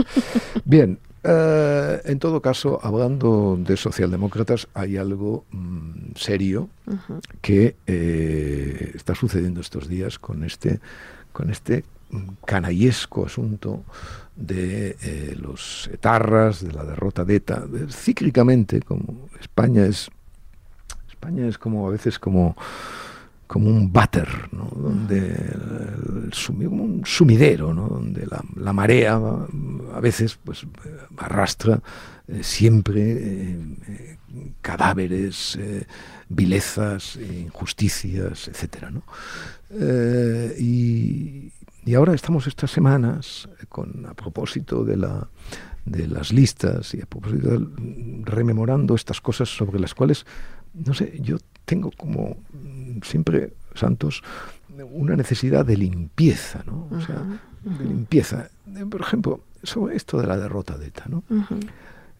[0.64, 0.98] bien
[1.28, 6.68] eh, en todo caso, hablando de socialdemócratas, hay algo mm, serio
[7.40, 10.78] que eh, está sucediendo estos días con este,
[11.32, 11.84] con este
[12.44, 13.82] canallesco asunto
[14.36, 17.64] de eh, los etarras, de la derrota de ETA.
[17.90, 20.10] Cíclicamente, como España es,
[21.08, 22.56] España es como a veces como
[23.46, 24.64] como un váter, ¿no?
[24.74, 25.32] donde
[26.66, 27.88] un sumidero, ¿no?
[27.88, 30.66] donde la, marea a veces pues
[31.16, 31.80] arrastra
[32.26, 34.18] eh, siempre eh,
[34.60, 35.58] cadáveres,
[36.28, 39.04] vilezas, injusticias, etcétera, ¿no?
[40.58, 41.52] Y,
[41.86, 45.28] y, ahora estamos estas semanas con a propósito de la
[45.84, 47.64] de las listas y a propósito
[48.24, 50.26] rememorando estas cosas sobre las cuales
[50.84, 52.36] no sé, yo tengo como
[53.02, 54.22] siempre, Santos,
[54.90, 56.88] una necesidad de limpieza, ¿no?
[56.90, 57.22] O sea,
[57.62, 58.50] de limpieza.
[58.90, 61.24] Por ejemplo, sobre esto de la derrota de ETA, ¿no?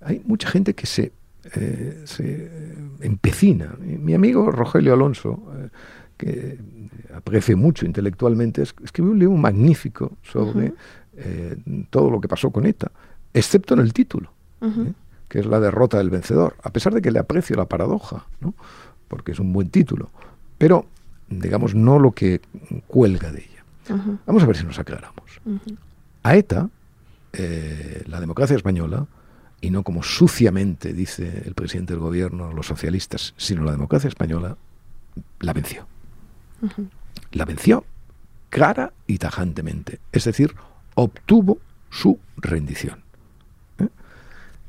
[0.00, 1.12] Hay mucha gente que se,
[1.54, 3.74] eh, se empecina.
[3.78, 5.68] Mi amigo Rogelio Alonso, eh,
[6.16, 6.58] que
[7.14, 10.72] aprecio mucho intelectualmente, escribió un libro magnífico sobre
[11.16, 11.56] eh,
[11.90, 12.90] todo lo que pasó con ETA,
[13.34, 14.32] excepto en el título,
[15.28, 18.54] que es la derrota del vencedor, a pesar de que le aprecio la paradoja, ¿no?
[19.08, 20.10] porque es un buen título
[20.58, 20.86] pero
[21.28, 22.40] digamos no lo que
[22.86, 24.04] cuelga de ella.
[24.26, 25.40] Vamos a ver si nos aclaramos.
[26.22, 26.68] A ETA,
[27.32, 29.06] eh, la democracia española,
[29.60, 34.56] y no como suciamente dice el presidente del gobierno, los socialistas, sino la democracia española,
[35.40, 35.86] la venció.
[37.32, 37.84] La venció
[38.48, 40.00] clara y tajantemente.
[40.12, 40.54] Es decir,
[40.94, 41.58] obtuvo
[41.90, 43.02] su rendición.
[43.78, 43.88] ¿eh?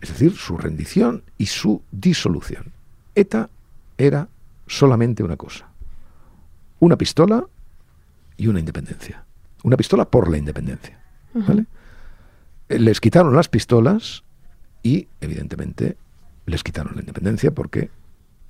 [0.02, 2.73] Es decir, su rendición y su disolución.
[3.15, 3.50] ETA
[3.97, 4.28] era
[4.67, 5.69] solamente una cosa,
[6.80, 7.45] una pistola
[8.36, 9.23] y una independencia.
[9.63, 11.00] Una pistola por la independencia.
[12.69, 14.23] Les quitaron las pistolas
[14.84, 15.97] y, evidentemente,
[16.45, 17.89] les quitaron la independencia porque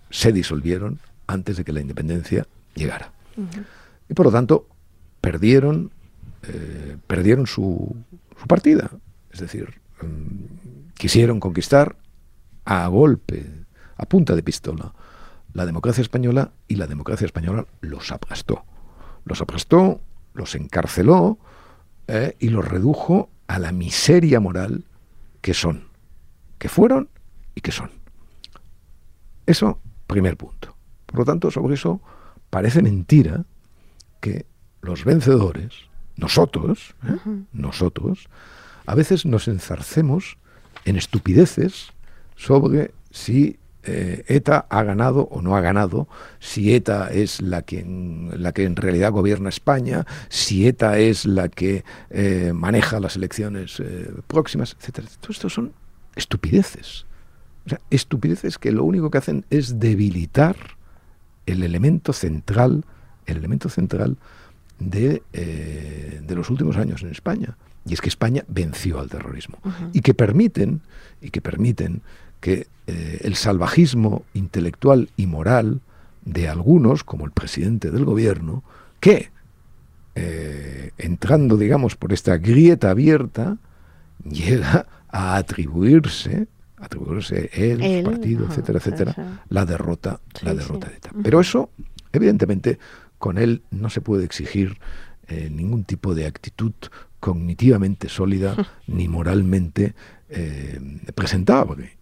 [0.09, 2.45] se disolvieron antes de que la independencia
[2.75, 3.11] llegara.
[4.09, 4.67] Y por lo tanto,
[5.21, 5.91] perdieron,
[6.43, 7.95] eh, perdieron su,
[8.39, 8.89] su, partida.
[9.31, 11.95] Es decir, mm, quisieron conquistar
[12.65, 13.45] a golpe,
[13.95, 14.93] a punta de pistola,
[15.53, 18.63] la democracia española y la democracia española los aplastó.
[19.25, 20.01] Los aplastó,
[20.33, 21.39] los encarceló
[22.07, 24.85] eh, y los redujo a la miseria moral
[25.41, 25.87] que son,
[26.57, 27.09] que fueron
[27.55, 27.91] y que son.
[29.45, 30.75] Eso, primer punto.
[31.05, 32.01] Por lo tanto, sobre eso
[32.49, 33.45] parece mentira
[34.19, 34.45] que
[34.81, 35.73] los vencedores,
[36.15, 37.17] nosotros, ¿eh?
[37.51, 38.27] nosotros,
[38.85, 40.37] a veces nos enzarcemos
[40.85, 41.91] en estupideces
[42.35, 46.07] sobre si eh, ETA ha ganado o no ha ganado,
[46.39, 51.49] si ETA es la que, la que en realidad gobierna España, si ETA es la
[51.49, 53.81] que eh, maneja las elecciones
[54.27, 55.07] próximas, etcétera.
[55.19, 55.73] Todo esto son
[56.15, 57.05] estupideces.
[57.65, 60.76] O sea, estupideces que lo único que hacen es debilitar
[61.47, 62.85] el elemento central,
[63.25, 64.17] el elemento central
[64.77, 67.57] de, de los últimos años en España.
[67.87, 69.57] Y es que España venció al terrorismo.
[69.93, 70.81] Y que permiten,
[71.21, 72.01] y que permiten
[72.41, 75.81] que eh, el salvajismo intelectual y moral
[76.23, 78.63] de algunos, como el presidente del gobierno,
[78.99, 79.29] que,
[80.15, 83.57] eh, entrando, digamos, por esta grieta abierta,
[84.23, 86.47] llega a atribuirse,
[86.77, 91.11] atribuirse él, su partido, etcétera, etcétera, la derrota, la derrota de ETA.
[91.23, 91.71] Pero eso,
[92.13, 92.77] evidentemente,
[93.17, 94.77] con él no se puede exigir
[95.27, 96.73] eh, ningún tipo de actitud
[97.19, 98.55] cognitivamente sólida
[98.87, 99.95] ni moralmente
[100.29, 100.79] eh,
[101.15, 101.97] presentable.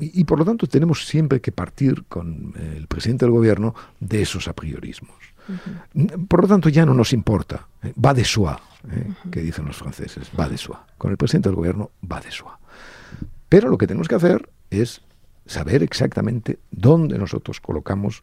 [0.00, 4.48] Y, por lo tanto tenemos siempre que partir con el presidente del gobierno de esos
[4.48, 5.16] apriorismos.
[6.28, 8.54] Por lo tanto ya no nos importa, eh, va de soi,
[8.90, 10.76] eh, que dicen los franceses, va de soi.
[10.98, 12.57] Con el presidente del gobierno va de soi.
[13.48, 15.00] Pero lo que tenemos que hacer es
[15.46, 18.22] saber exactamente dónde nosotros colocamos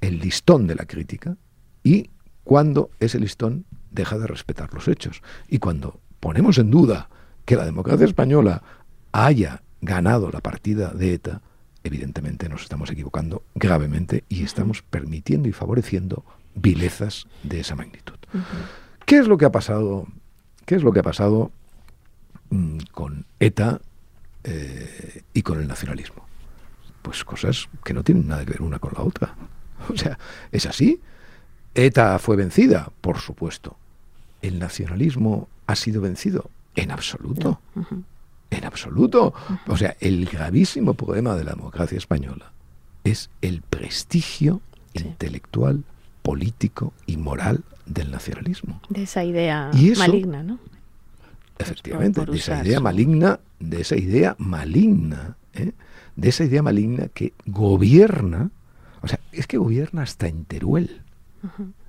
[0.00, 1.36] el listón de la crítica
[1.82, 2.10] y
[2.42, 5.22] cuándo ese listón deja de respetar los hechos.
[5.48, 7.08] Y cuando ponemos en duda
[7.44, 8.62] que la democracia española
[9.12, 11.42] haya ganado la partida de ETA,
[11.84, 18.14] evidentemente nos estamos equivocando gravemente y estamos permitiendo y favoreciendo vilezas de esa magnitud.
[19.06, 20.06] ¿Qué es lo que ha pasado?
[20.64, 21.52] ¿Qué es lo que ha pasado
[22.50, 23.80] mm, con ETA
[24.44, 26.26] eh, y con el nacionalismo?
[27.02, 29.34] Pues cosas que no tienen nada que ver una con la otra.
[29.92, 30.18] O sea,
[30.50, 31.02] es así.
[31.74, 33.76] ETA fue vencida, por supuesto.
[34.40, 36.50] ¿El nacionalismo ha sido vencido?
[36.74, 37.60] En absoluto.
[38.50, 39.34] En absoluto.
[39.66, 42.52] O sea, el gravísimo problema de la democracia española
[43.04, 44.62] es el prestigio
[44.94, 45.84] intelectual,
[46.22, 48.80] político y moral del nacionalismo.
[48.88, 50.58] De esa idea maligna, ¿no?
[51.58, 55.72] Efectivamente, de esa idea maligna, de esa idea maligna, ¿eh?
[56.16, 58.50] de esa idea maligna que gobierna,
[59.02, 61.02] o sea, es que gobierna hasta en Teruel.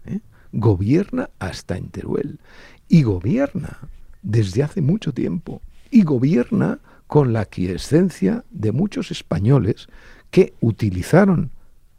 [0.05, 0.20] ¿eh?
[0.51, 2.39] Gobierna hasta en Teruel.
[2.88, 3.80] Y gobierna
[4.22, 5.61] desde hace mucho tiempo
[5.91, 9.88] y gobierna con la aquiescencia de muchos españoles
[10.32, 11.51] que utilizaron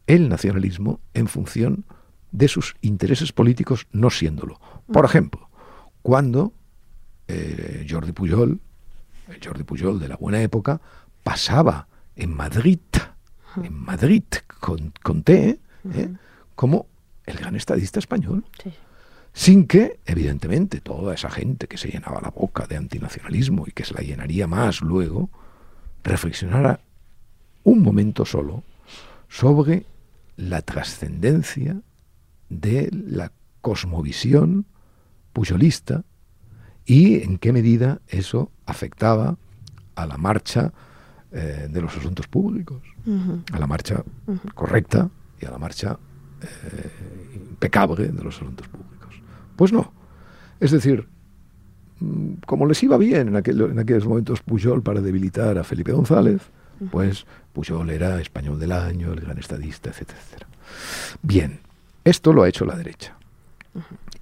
[0.06, 1.84] el nacionalismo en función
[2.32, 4.60] de sus intereses políticos no siéndolo.
[4.92, 5.48] Por ejemplo,
[6.02, 6.52] cuando
[7.28, 8.60] eh, Jordi Pujol,
[9.28, 10.80] el Jordi Pujol de la buena época,
[11.22, 12.80] pasaba en Madrid,
[13.62, 14.24] en Madrid
[14.60, 15.58] con, con T,
[15.94, 16.08] ¿eh?
[16.54, 16.86] como
[17.24, 18.44] el gran estadista español.
[18.62, 18.72] Sí
[19.36, 23.84] sin que, evidentemente, toda esa gente que se llenaba la boca de antinacionalismo y que
[23.84, 25.28] se la llenaría más luego,
[26.02, 26.80] reflexionara
[27.62, 28.62] un momento solo
[29.28, 29.84] sobre
[30.38, 31.82] la trascendencia
[32.48, 34.64] de la cosmovisión
[35.34, 36.02] puyolista
[36.86, 39.36] y en qué medida eso afectaba
[39.96, 40.72] a la marcha
[41.32, 42.80] eh, de los asuntos públicos,
[43.52, 44.02] a la marcha
[44.54, 45.10] correcta
[45.40, 45.98] y a la marcha
[46.42, 49.14] eh, impecable de los asuntos públicos.
[49.56, 49.92] Pues no.
[50.60, 51.08] Es decir,
[52.00, 56.42] mm, como les iba bien en, en aquellos momentos Pujol para debilitar a Felipe González,
[56.90, 60.46] pues Pujol era español del año, el gran estadista, etcétera, etcétera.
[61.22, 61.60] Bien,
[62.04, 63.16] esto lo ha hecho la derecha.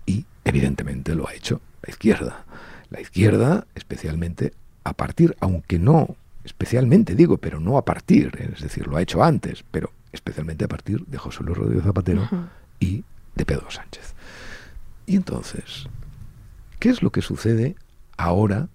[0.07, 2.45] Y evidentemente lo ha hecho la izquierda.
[2.91, 4.53] La izquierda, especialmente
[4.85, 9.23] a partir, aunque no, especialmente digo, pero no a partir, es decir, lo ha hecho
[9.23, 12.29] antes, pero especialmente a partir de José Luis Rodríguez Zapatero
[12.79, 13.05] y
[13.35, 14.15] de Pedro Sánchez.
[15.07, 15.87] Y entonces,
[16.79, 17.77] ¿qué es lo que sucede
[18.17, 18.69] ahora?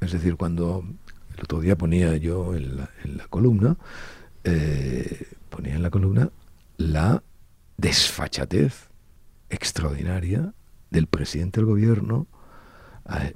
[0.00, 0.84] Es decir, cuando
[1.36, 2.88] el otro día ponía yo en la,
[3.28, 3.76] columna,
[4.44, 6.30] eh, ponía en la columna
[6.76, 7.22] la
[7.76, 8.88] desfachatez
[9.48, 10.52] extraordinaria
[10.90, 12.26] del presidente del gobierno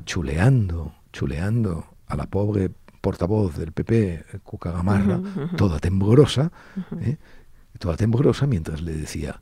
[0.05, 5.21] chuleando, chuleando a la pobre portavoz del PP, Cuca Gamarra,
[5.57, 6.51] toda temblorosa,
[7.01, 7.17] eh,
[7.79, 9.41] toda temblorosa mientras le decía,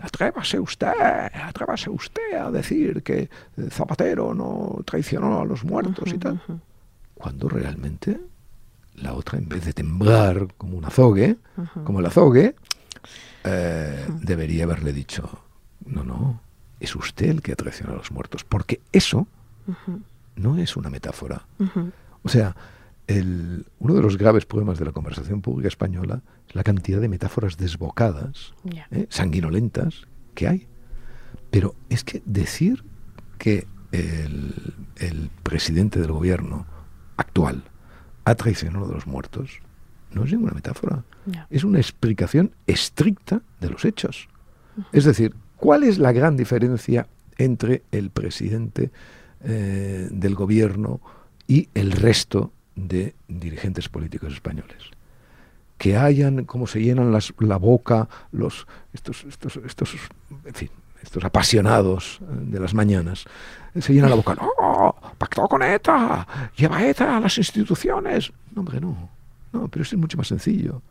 [0.00, 0.88] Atrévase usted,
[1.32, 3.30] atrévase usted a decir que
[3.70, 6.40] Zapatero no traicionó a los muertos y tal.
[7.14, 8.20] Cuando realmente
[8.96, 11.36] la otra, en vez de temblar como un azogue,
[11.84, 12.56] como el azogue,
[13.44, 15.44] eh, debería haberle dicho,
[15.86, 16.40] no, no,
[16.84, 19.26] es usted el que ha traicionado a los muertos, porque eso
[20.36, 21.46] no es una metáfora.
[22.22, 22.56] O sea,
[23.06, 27.08] el, uno de los graves problemas de la conversación pública española es la cantidad de
[27.08, 28.54] metáforas desbocadas,
[28.90, 29.06] ¿eh?
[29.10, 30.66] sanguinolentas que hay.
[31.50, 32.84] Pero es que decir
[33.38, 36.66] que el, el presidente del gobierno
[37.16, 37.64] actual
[38.24, 39.60] ha traicionado a los muertos
[40.14, 41.04] no es ninguna metáfora.
[41.50, 44.28] Es una explicación estricta de los hechos.
[44.92, 47.06] Es decir, ¿cuál es la gran diferencia
[47.38, 48.90] entre el presidente
[49.42, 51.00] eh, del gobierno
[51.46, 54.90] y el resto de dirigentes políticos españoles.
[55.78, 59.96] Que hayan, como se llenan la boca los, estos, estos, estos,
[60.44, 60.70] en fin,
[61.02, 63.24] estos apasionados de las mañanas,
[63.80, 68.30] se llenan la boca, no, pactó con ETA, lleva ETA a las instituciones.
[68.54, 69.08] No, hombre, no,
[69.50, 70.82] no, pero es mucho más sencillo,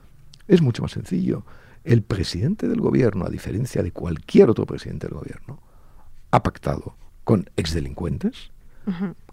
[0.48, 1.44] es mucho más sencillo.
[1.84, 5.60] El presidente del gobierno, a diferencia de cualquier otro presidente del gobierno,
[6.32, 8.52] ha pactado con exdelincuentes,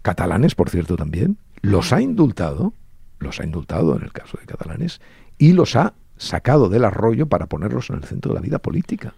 [0.01, 2.73] catalanes, por cierto, también, los ha indultado,
[3.19, 5.01] los ha indultado en el caso de catalanes,
[5.37, 9.13] y los ha sacado del arroyo para ponerlos en el centro de la vida política.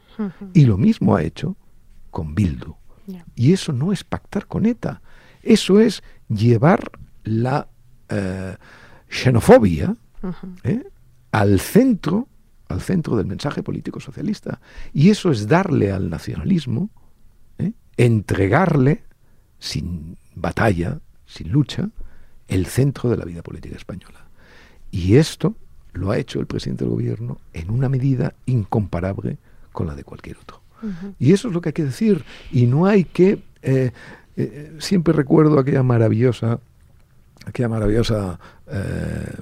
[0.54, 1.56] Y lo mismo ha hecho
[2.12, 2.76] con Bildu.
[3.36, 5.02] Y eso no es pactar con ETA,
[5.42, 6.92] eso es llevar
[7.26, 7.68] la
[8.08, 8.56] eh,
[9.10, 9.96] xenofobia
[10.64, 10.84] ¿eh?
[11.32, 12.30] al centro
[12.74, 14.60] al centro del mensaje político socialista.
[14.94, 16.90] Y eso es darle al nacionalismo,
[17.60, 17.72] ¿eh?
[17.98, 19.04] entregarle,
[19.60, 21.90] sin batalla, sin lucha,
[22.48, 24.26] el centro de la vida política española.
[24.92, 25.56] Y esto
[25.94, 29.38] lo ha hecho el presidente del gobierno en una medida incomparable
[29.72, 30.62] con la de cualquier otro.
[31.18, 32.26] Y eso es lo que hay que decir.
[32.52, 33.42] Y no hay que...
[33.62, 33.92] Eh,
[34.36, 36.60] eh, siempre recuerdo aquella maravillosa,
[37.46, 39.38] aquella maravillosa eh,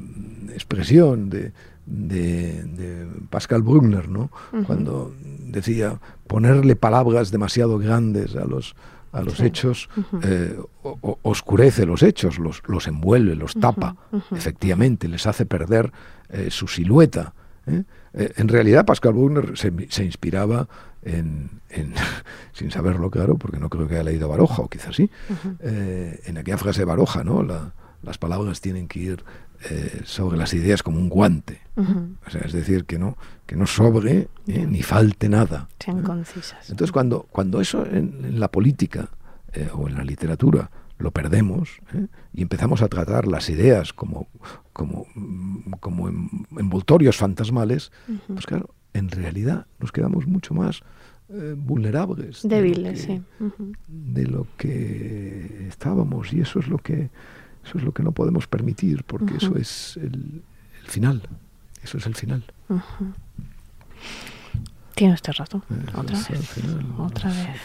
[0.53, 1.51] expresión de,
[1.91, 4.29] de, Pascal Brugner, ¿no?
[4.65, 8.75] Cuando decía ponerle palabras demasiado grandes a los
[9.13, 9.89] a los hechos,
[11.21, 13.97] oscurece los hechos, los, los envuelve, los tapa,
[14.31, 15.91] efectivamente, les hace perder
[16.49, 17.33] su silueta.
[17.65, 20.69] en realidad, Pascal Brugner se, se inspiraba
[21.03, 21.49] en,
[22.53, 25.09] sin saberlo claro, porque no creo que haya leído Baroja, o quizás sí,
[25.59, 27.45] eh, en aquella frase de Baroja, ¿no?
[28.03, 29.23] las palabras tienen que ir
[29.69, 31.61] eh, sobre las ideas como un guante.
[31.75, 35.69] o sea, es decir, que no, que no sobre eh, ni falte nada.
[35.79, 36.69] Sean concisas.
[36.69, 39.09] Entonces, cuando, cuando eso en, la política
[39.73, 41.81] o en la literatura lo perdemos
[42.31, 44.27] y empezamos a tratar las ideas como,
[44.71, 45.07] como,
[45.79, 47.91] como envoltorios fantasmales,
[48.27, 50.81] pues claro, en realidad nos quedamos mucho más
[51.29, 52.41] eh, vulnerables.
[52.43, 53.21] Débiles, sí.
[53.87, 57.09] De lo que estábamos y eso es lo que
[57.63, 60.43] eso es lo que no podemos permitir porque eso es el,
[60.85, 61.21] final.
[61.83, 62.43] Eso es el final.
[64.95, 65.63] Tiene usted razón.
[65.95, 66.29] Otra vez.
[66.97, 67.61] Otra vez.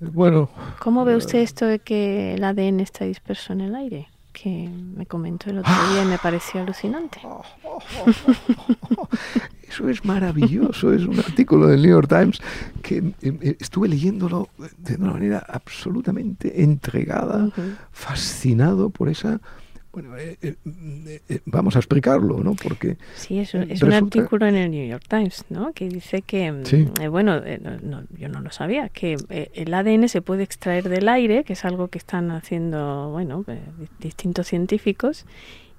[0.00, 0.50] Bueno.
[0.78, 4.08] ¿Cómo ve usted esto de que el ADN está disperso en el aire?
[4.32, 7.20] Que me comentó el otro día y me pareció alucinante.
[9.68, 12.40] Eso es maravilloso, es un artículo del New York Times
[12.82, 14.48] que eh, eh, estuve leyéndolo
[14.78, 17.50] de una manera absolutamente entregada,
[17.92, 19.40] fascinado por esa
[20.00, 22.54] bueno, eh, eh, eh, vamos a explicarlo, ¿no?
[22.54, 25.72] Porque sí, es, es un artículo en el New York Times, ¿no?
[25.72, 27.42] Que dice que, mm, bueno,
[28.16, 29.16] yo no lo sabía, que
[29.54, 33.44] el ADN se puede extraer del aire, que es algo que están haciendo, bueno,
[33.98, 35.26] distintos científicos,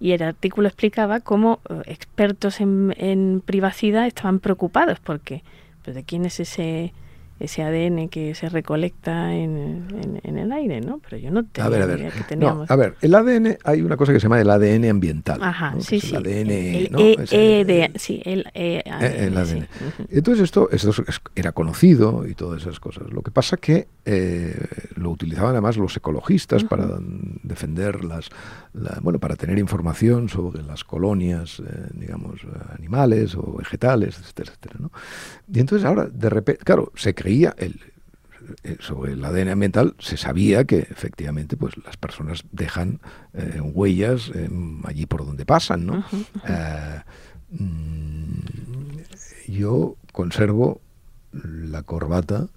[0.02, 5.44] y el artículo explicaba cómo expertos en, en privacidad estaban preocupados porque,
[5.84, 6.94] pues, ¿de quién es ese
[7.40, 11.00] ese ADN que se recolecta en, en, el aire, ¿no?
[11.00, 12.12] Pero yo no tengo a ver, a ver.
[12.12, 12.70] que teníamos.
[12.70, 15.42] a ver, el ADN, hay una cosa que se llama el ADN ambiental.
[15.42, 16.16] Ajá, sí, sí.
[16.16, 17.00] El ADN, el, ¿no?
[17.00, 19.68] E, sí, el, e el ADN.
[20.10, 20.92] Entonces esto, esto
[21.36, 23.10] era conocido y todas esas cosas.
[23.12, 24.56] Lo que pasa que eh,
[24.96, 26.88] lo utilizaban además los ecologistas para
[27.44, 28.30] defender las,
[29.02, 32.42] bueno, para tener información sobre las colonias, eh, digamos,
[32.78, 34.92] animales o vegetales, etcétera, etcétera, ¿no?
[35.52, 37.14] Y entonces ahora, de repente, claro, se
[37.58, 37.80] el,
[38.64, 43.00] eh, sobre el ADN ambiental se sabía que efectivamente pues las personas dejan
[43.34, 44.32] eh, huellas
[44.86, 46.04] allí por donde pasan ¿no?
[46.48, 47.02] Eh,
[47.52, 48.40] mm,
[49.48, 50.82] yo conservo
[51.32, 52.48] la corbata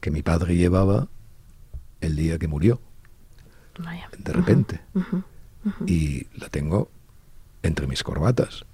[0.00, 1.08] que mi padre llevaba
[2.00, 2.80] el día que murió.
[4.18, 4.80] De repente.
[5.86, 6.90] Y la tengo
[7.62, 8.64] entre mis corbatas.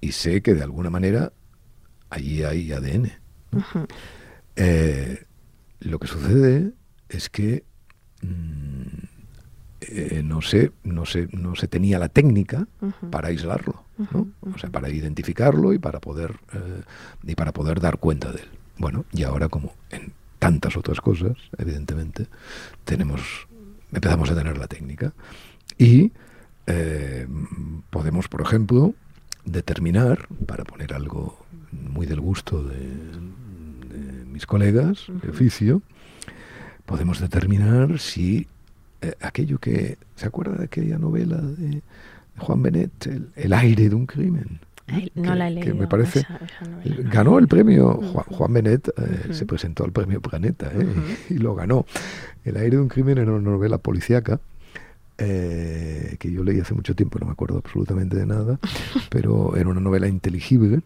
[0.00, 1.32] Y sé que de alguna manera
[2.10, 3.23] allí hay ADN
[4.56, 5.24] eh,
[5.80, 6.72] lo que sucede
[7.08, 7.64] es que
[8.22, 8.82] mm,
[9.80, 12.66] eh, no, se, no, se, no se tenía la técnica
[13.10, 13.84] para aislarlo,
[14.40, 16.82] o sea, para identificarlo y para poder eh,
[17.22, 18.48] y para poder dar cuenta de él.
[18.78, 22.26] Bueno, y ahora como en tantas otras cosas, evidentemente,
[22.84, 23.46] tenemos
[23.92, 25.12] empezamos a tener la técnica
[25.78, 26.12] y
[27.90, 28.94] podemos, por ejemplo,
[29.44, 32.88] determinar, para poner algo muy del gusto de,
[34.26, 35.82] mis colegas de oficio,
[36.86, 38.46] podemos determinar si
[39.04, 39.98] eh, aquello que...
[40.16, 41.82] ¿Se acuerda de aquella novela de
[42.38, 42.90] Juan Benet,
[43.36, 44.60] El, aire de un crimen?
[45.14, 46.26] no que, la he me parece
[47.04, 47.94] ganó el premio
[48.28, 50.86] Juan, Benet eh, se presentó al premio Planeta eh,
[51.30, 51.86] y lo ganó.
[52.44, 54.40] El aire de un crimen era una novela policíaca
[55.16, 58.58] que yo leí hace mucho tiempo no me acuerdo absolutamente de nada
[59.10, 60.82] pero era una novela inteligible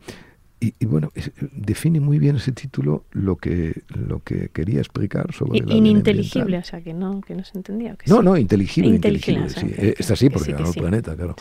[0.61, 1.13] y, bueno,
[1.53, 6.65] define muy bien ese título lo que, lo que quería explicar sobre la Ininteligible, o
[6.65, 7.97] sea, que no, que no se entendía.
[8.07, 8.91] no, no, inteligible.
[8.91, 9.67] inteligible, sí.
[9.77, 11.37] Eh, está así porque ganó el planeta, claro.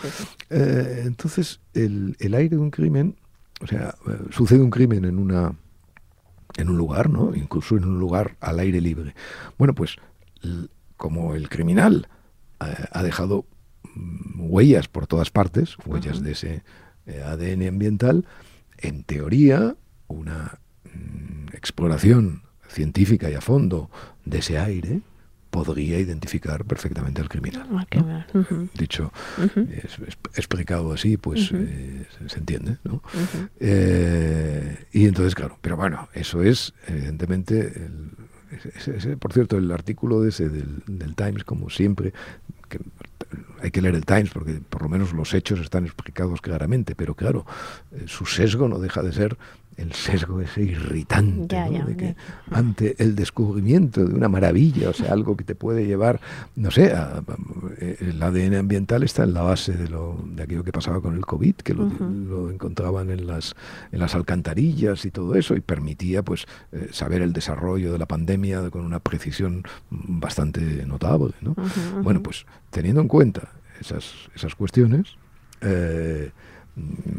[0.52, 3.16] Eh, entonces, el, el, aire de un crimen,
[3.62, 5.56] o sea, eh, sucede un crimen en una
[6.58, 7.36] en un lugar, ¿no?
[7.36, 9.16] Incluso en un lugar al aire libre.
[9.58, 9.96] Bueno, pues
[10.96, 12.08] como el criminal
[12.60, 13.46] ha dejado
[13.96, 16.64] mm, huellas por todas partes, huellas de ese
[17.26, 18.26] ADN ambiental,
[18.78, 19.76] en teoría,
[20.08, 23.90] una mm, exploración científica y a fondo
[24.26, 25.02] de ese aire
[25.50, 27.68] podría identificar perfectamente al criminal.
[27.72, 28.26] Ah,
[28.78, 29.12] Dicho,
[30.36, 32.78] explicado así, pues eh, se, entiende.
[32.84, 33.02] ¿no?
[33.60, 37.90] Eh, y entonces, claro, pero bueno, eso es evidentemente...
[39.20, 42.14] por cierto, el artículo de ese del, del Times, como siempre,
[42.70, 42.80] que
[43.62, 47.16] hay que leer el Times porque por lo menos los hechos están explicados claramente, pero
[47.16, 47.46] claro,
[47.92, 49.38] eh, su sesgo no deja de ser
[49.78, 52.16] el sesgo ese irritante de que
[52.52, 56.20] ante el descubrimiento de una maravilla, o sea, algo que te puede llevar,
[56.56, 56.94] no sé,
[57.78, 61.26] el ADN ambiental está en la base de, lo, de aquello que pasaba con el
[61.26, 63.56] COVID, que lo, encontraban en las,
[63.92, 68.08] en las alcantarillas y todo eso, y permitía pues eh, saber el desarrollo de la
[68.08, 71.34] pandemia con una precisión bastante notable.
[71.42, 71.56] ¿no?
[72.02, 73.50] Bueno, pues teniendo en cuenta
[73.80, 75.18] esas, esas cuestiones,
[75.62, 76.32] eh,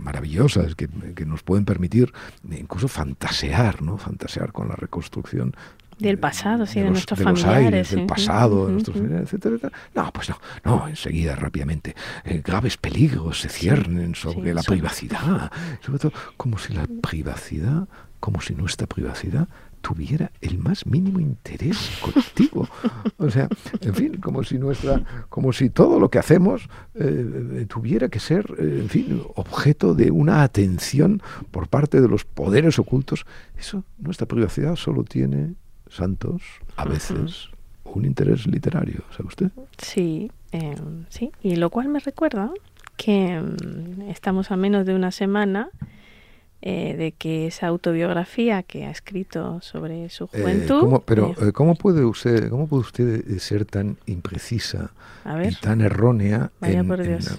[0.02, 0.88] maravillosas que,
[1.26, 2.12] nos pueden permitir
[2.50, 3.98] incluso fantasear, ¿no?
[3.98, 5.54] Fantasear con la reconstrucción
[5.98, 7.90] del pasado, sí, de, nuestros familiares.
[7.90, 11.96] del pasado, de nuestros familiares, etcétera, No, pues no, no, enseguida, rápidamente.
[12.24, 15.50] Eh, graves peligros se ciernen sobre la privacidad.
[15.84, 17.88] Sobre todo, como si la privacidad,
[18.20, 19.48] como si nuestra privacidad
[19.88, 22.68] tuviera el más mínimo interés contigo.
[23.16, 23.48] O sea,
[23.80, 28.54] en fin, como si nuestra, como si todo lo que hacemos eh, tuviera que ser,
[28.58, 33.24] eh, en fin, objeto de una atención por parte de los poderes ocultos.
[33.58, 35.54] Eso, nuestra privacidad solo tiene,
[35.88, 36.42] Santos,
[36.76, 37.48] a veces,
[37.84, 39.50] un interés literario, ¿sabe usted?
[39.78, 42.50] Sí, em, sí, y lo cual me recuerda
[42.98, 45.70] que em, estamos a menos de una semana
[46.60, 51.00] eh, de que esa autobiografía que ha escrito sobre su eh, juventud.
[51.04, 54.90] pero eh, ¿cómo puede usted, cómo puede usted ser tan imprecisa
[55.48, 56.90] y tan errónea en,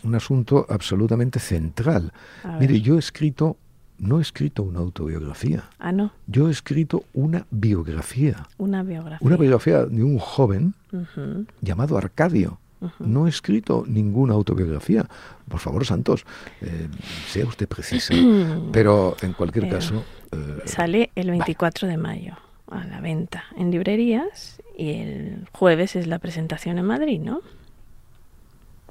[0.03, 2.13] un asunto absolutamente central?
[2.61, 3.57] Mire, yo he escrito
[3.97, 5.65] no he escrito una autobiografía.
[5.78, 6.13] Ah, no.
[6.26, 8.47] Yo he escrito una biografía.
[8.57, 9.28] Una biografía.
[9.28, 10.74] Una biografía de un joven
[11.59, 12.57] llamado Arcadio
[12.99, 15.05] no he escrito ninguna autobiografía.
[15.47, 16.25] Por favor, Santos,
[16.61, 16.88] eh,
[17.27, 18.13] sea usted precisa.
[18.71, 20.03] Pero en cualquier eh, caso...
[20.32, 22.36] Eh, sale el 24 de mayo
[22.69, 27.41] a la venta en librerías y el jueves es la presentación en Madrid, ¿no?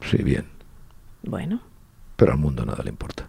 [0.02, 0.46] Sí, bien.
[1.22, 1.60] Bueno.
[2.16, 3.28] Pero al mundo nada le importa.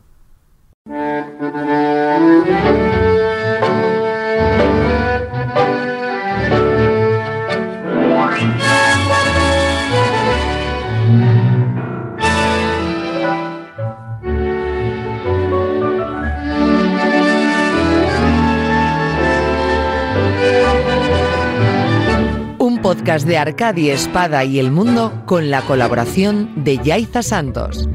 [22.90, 27.88] Podcast de Arcadia Espada y el Mundo con la colaboración de Yaiza Santos.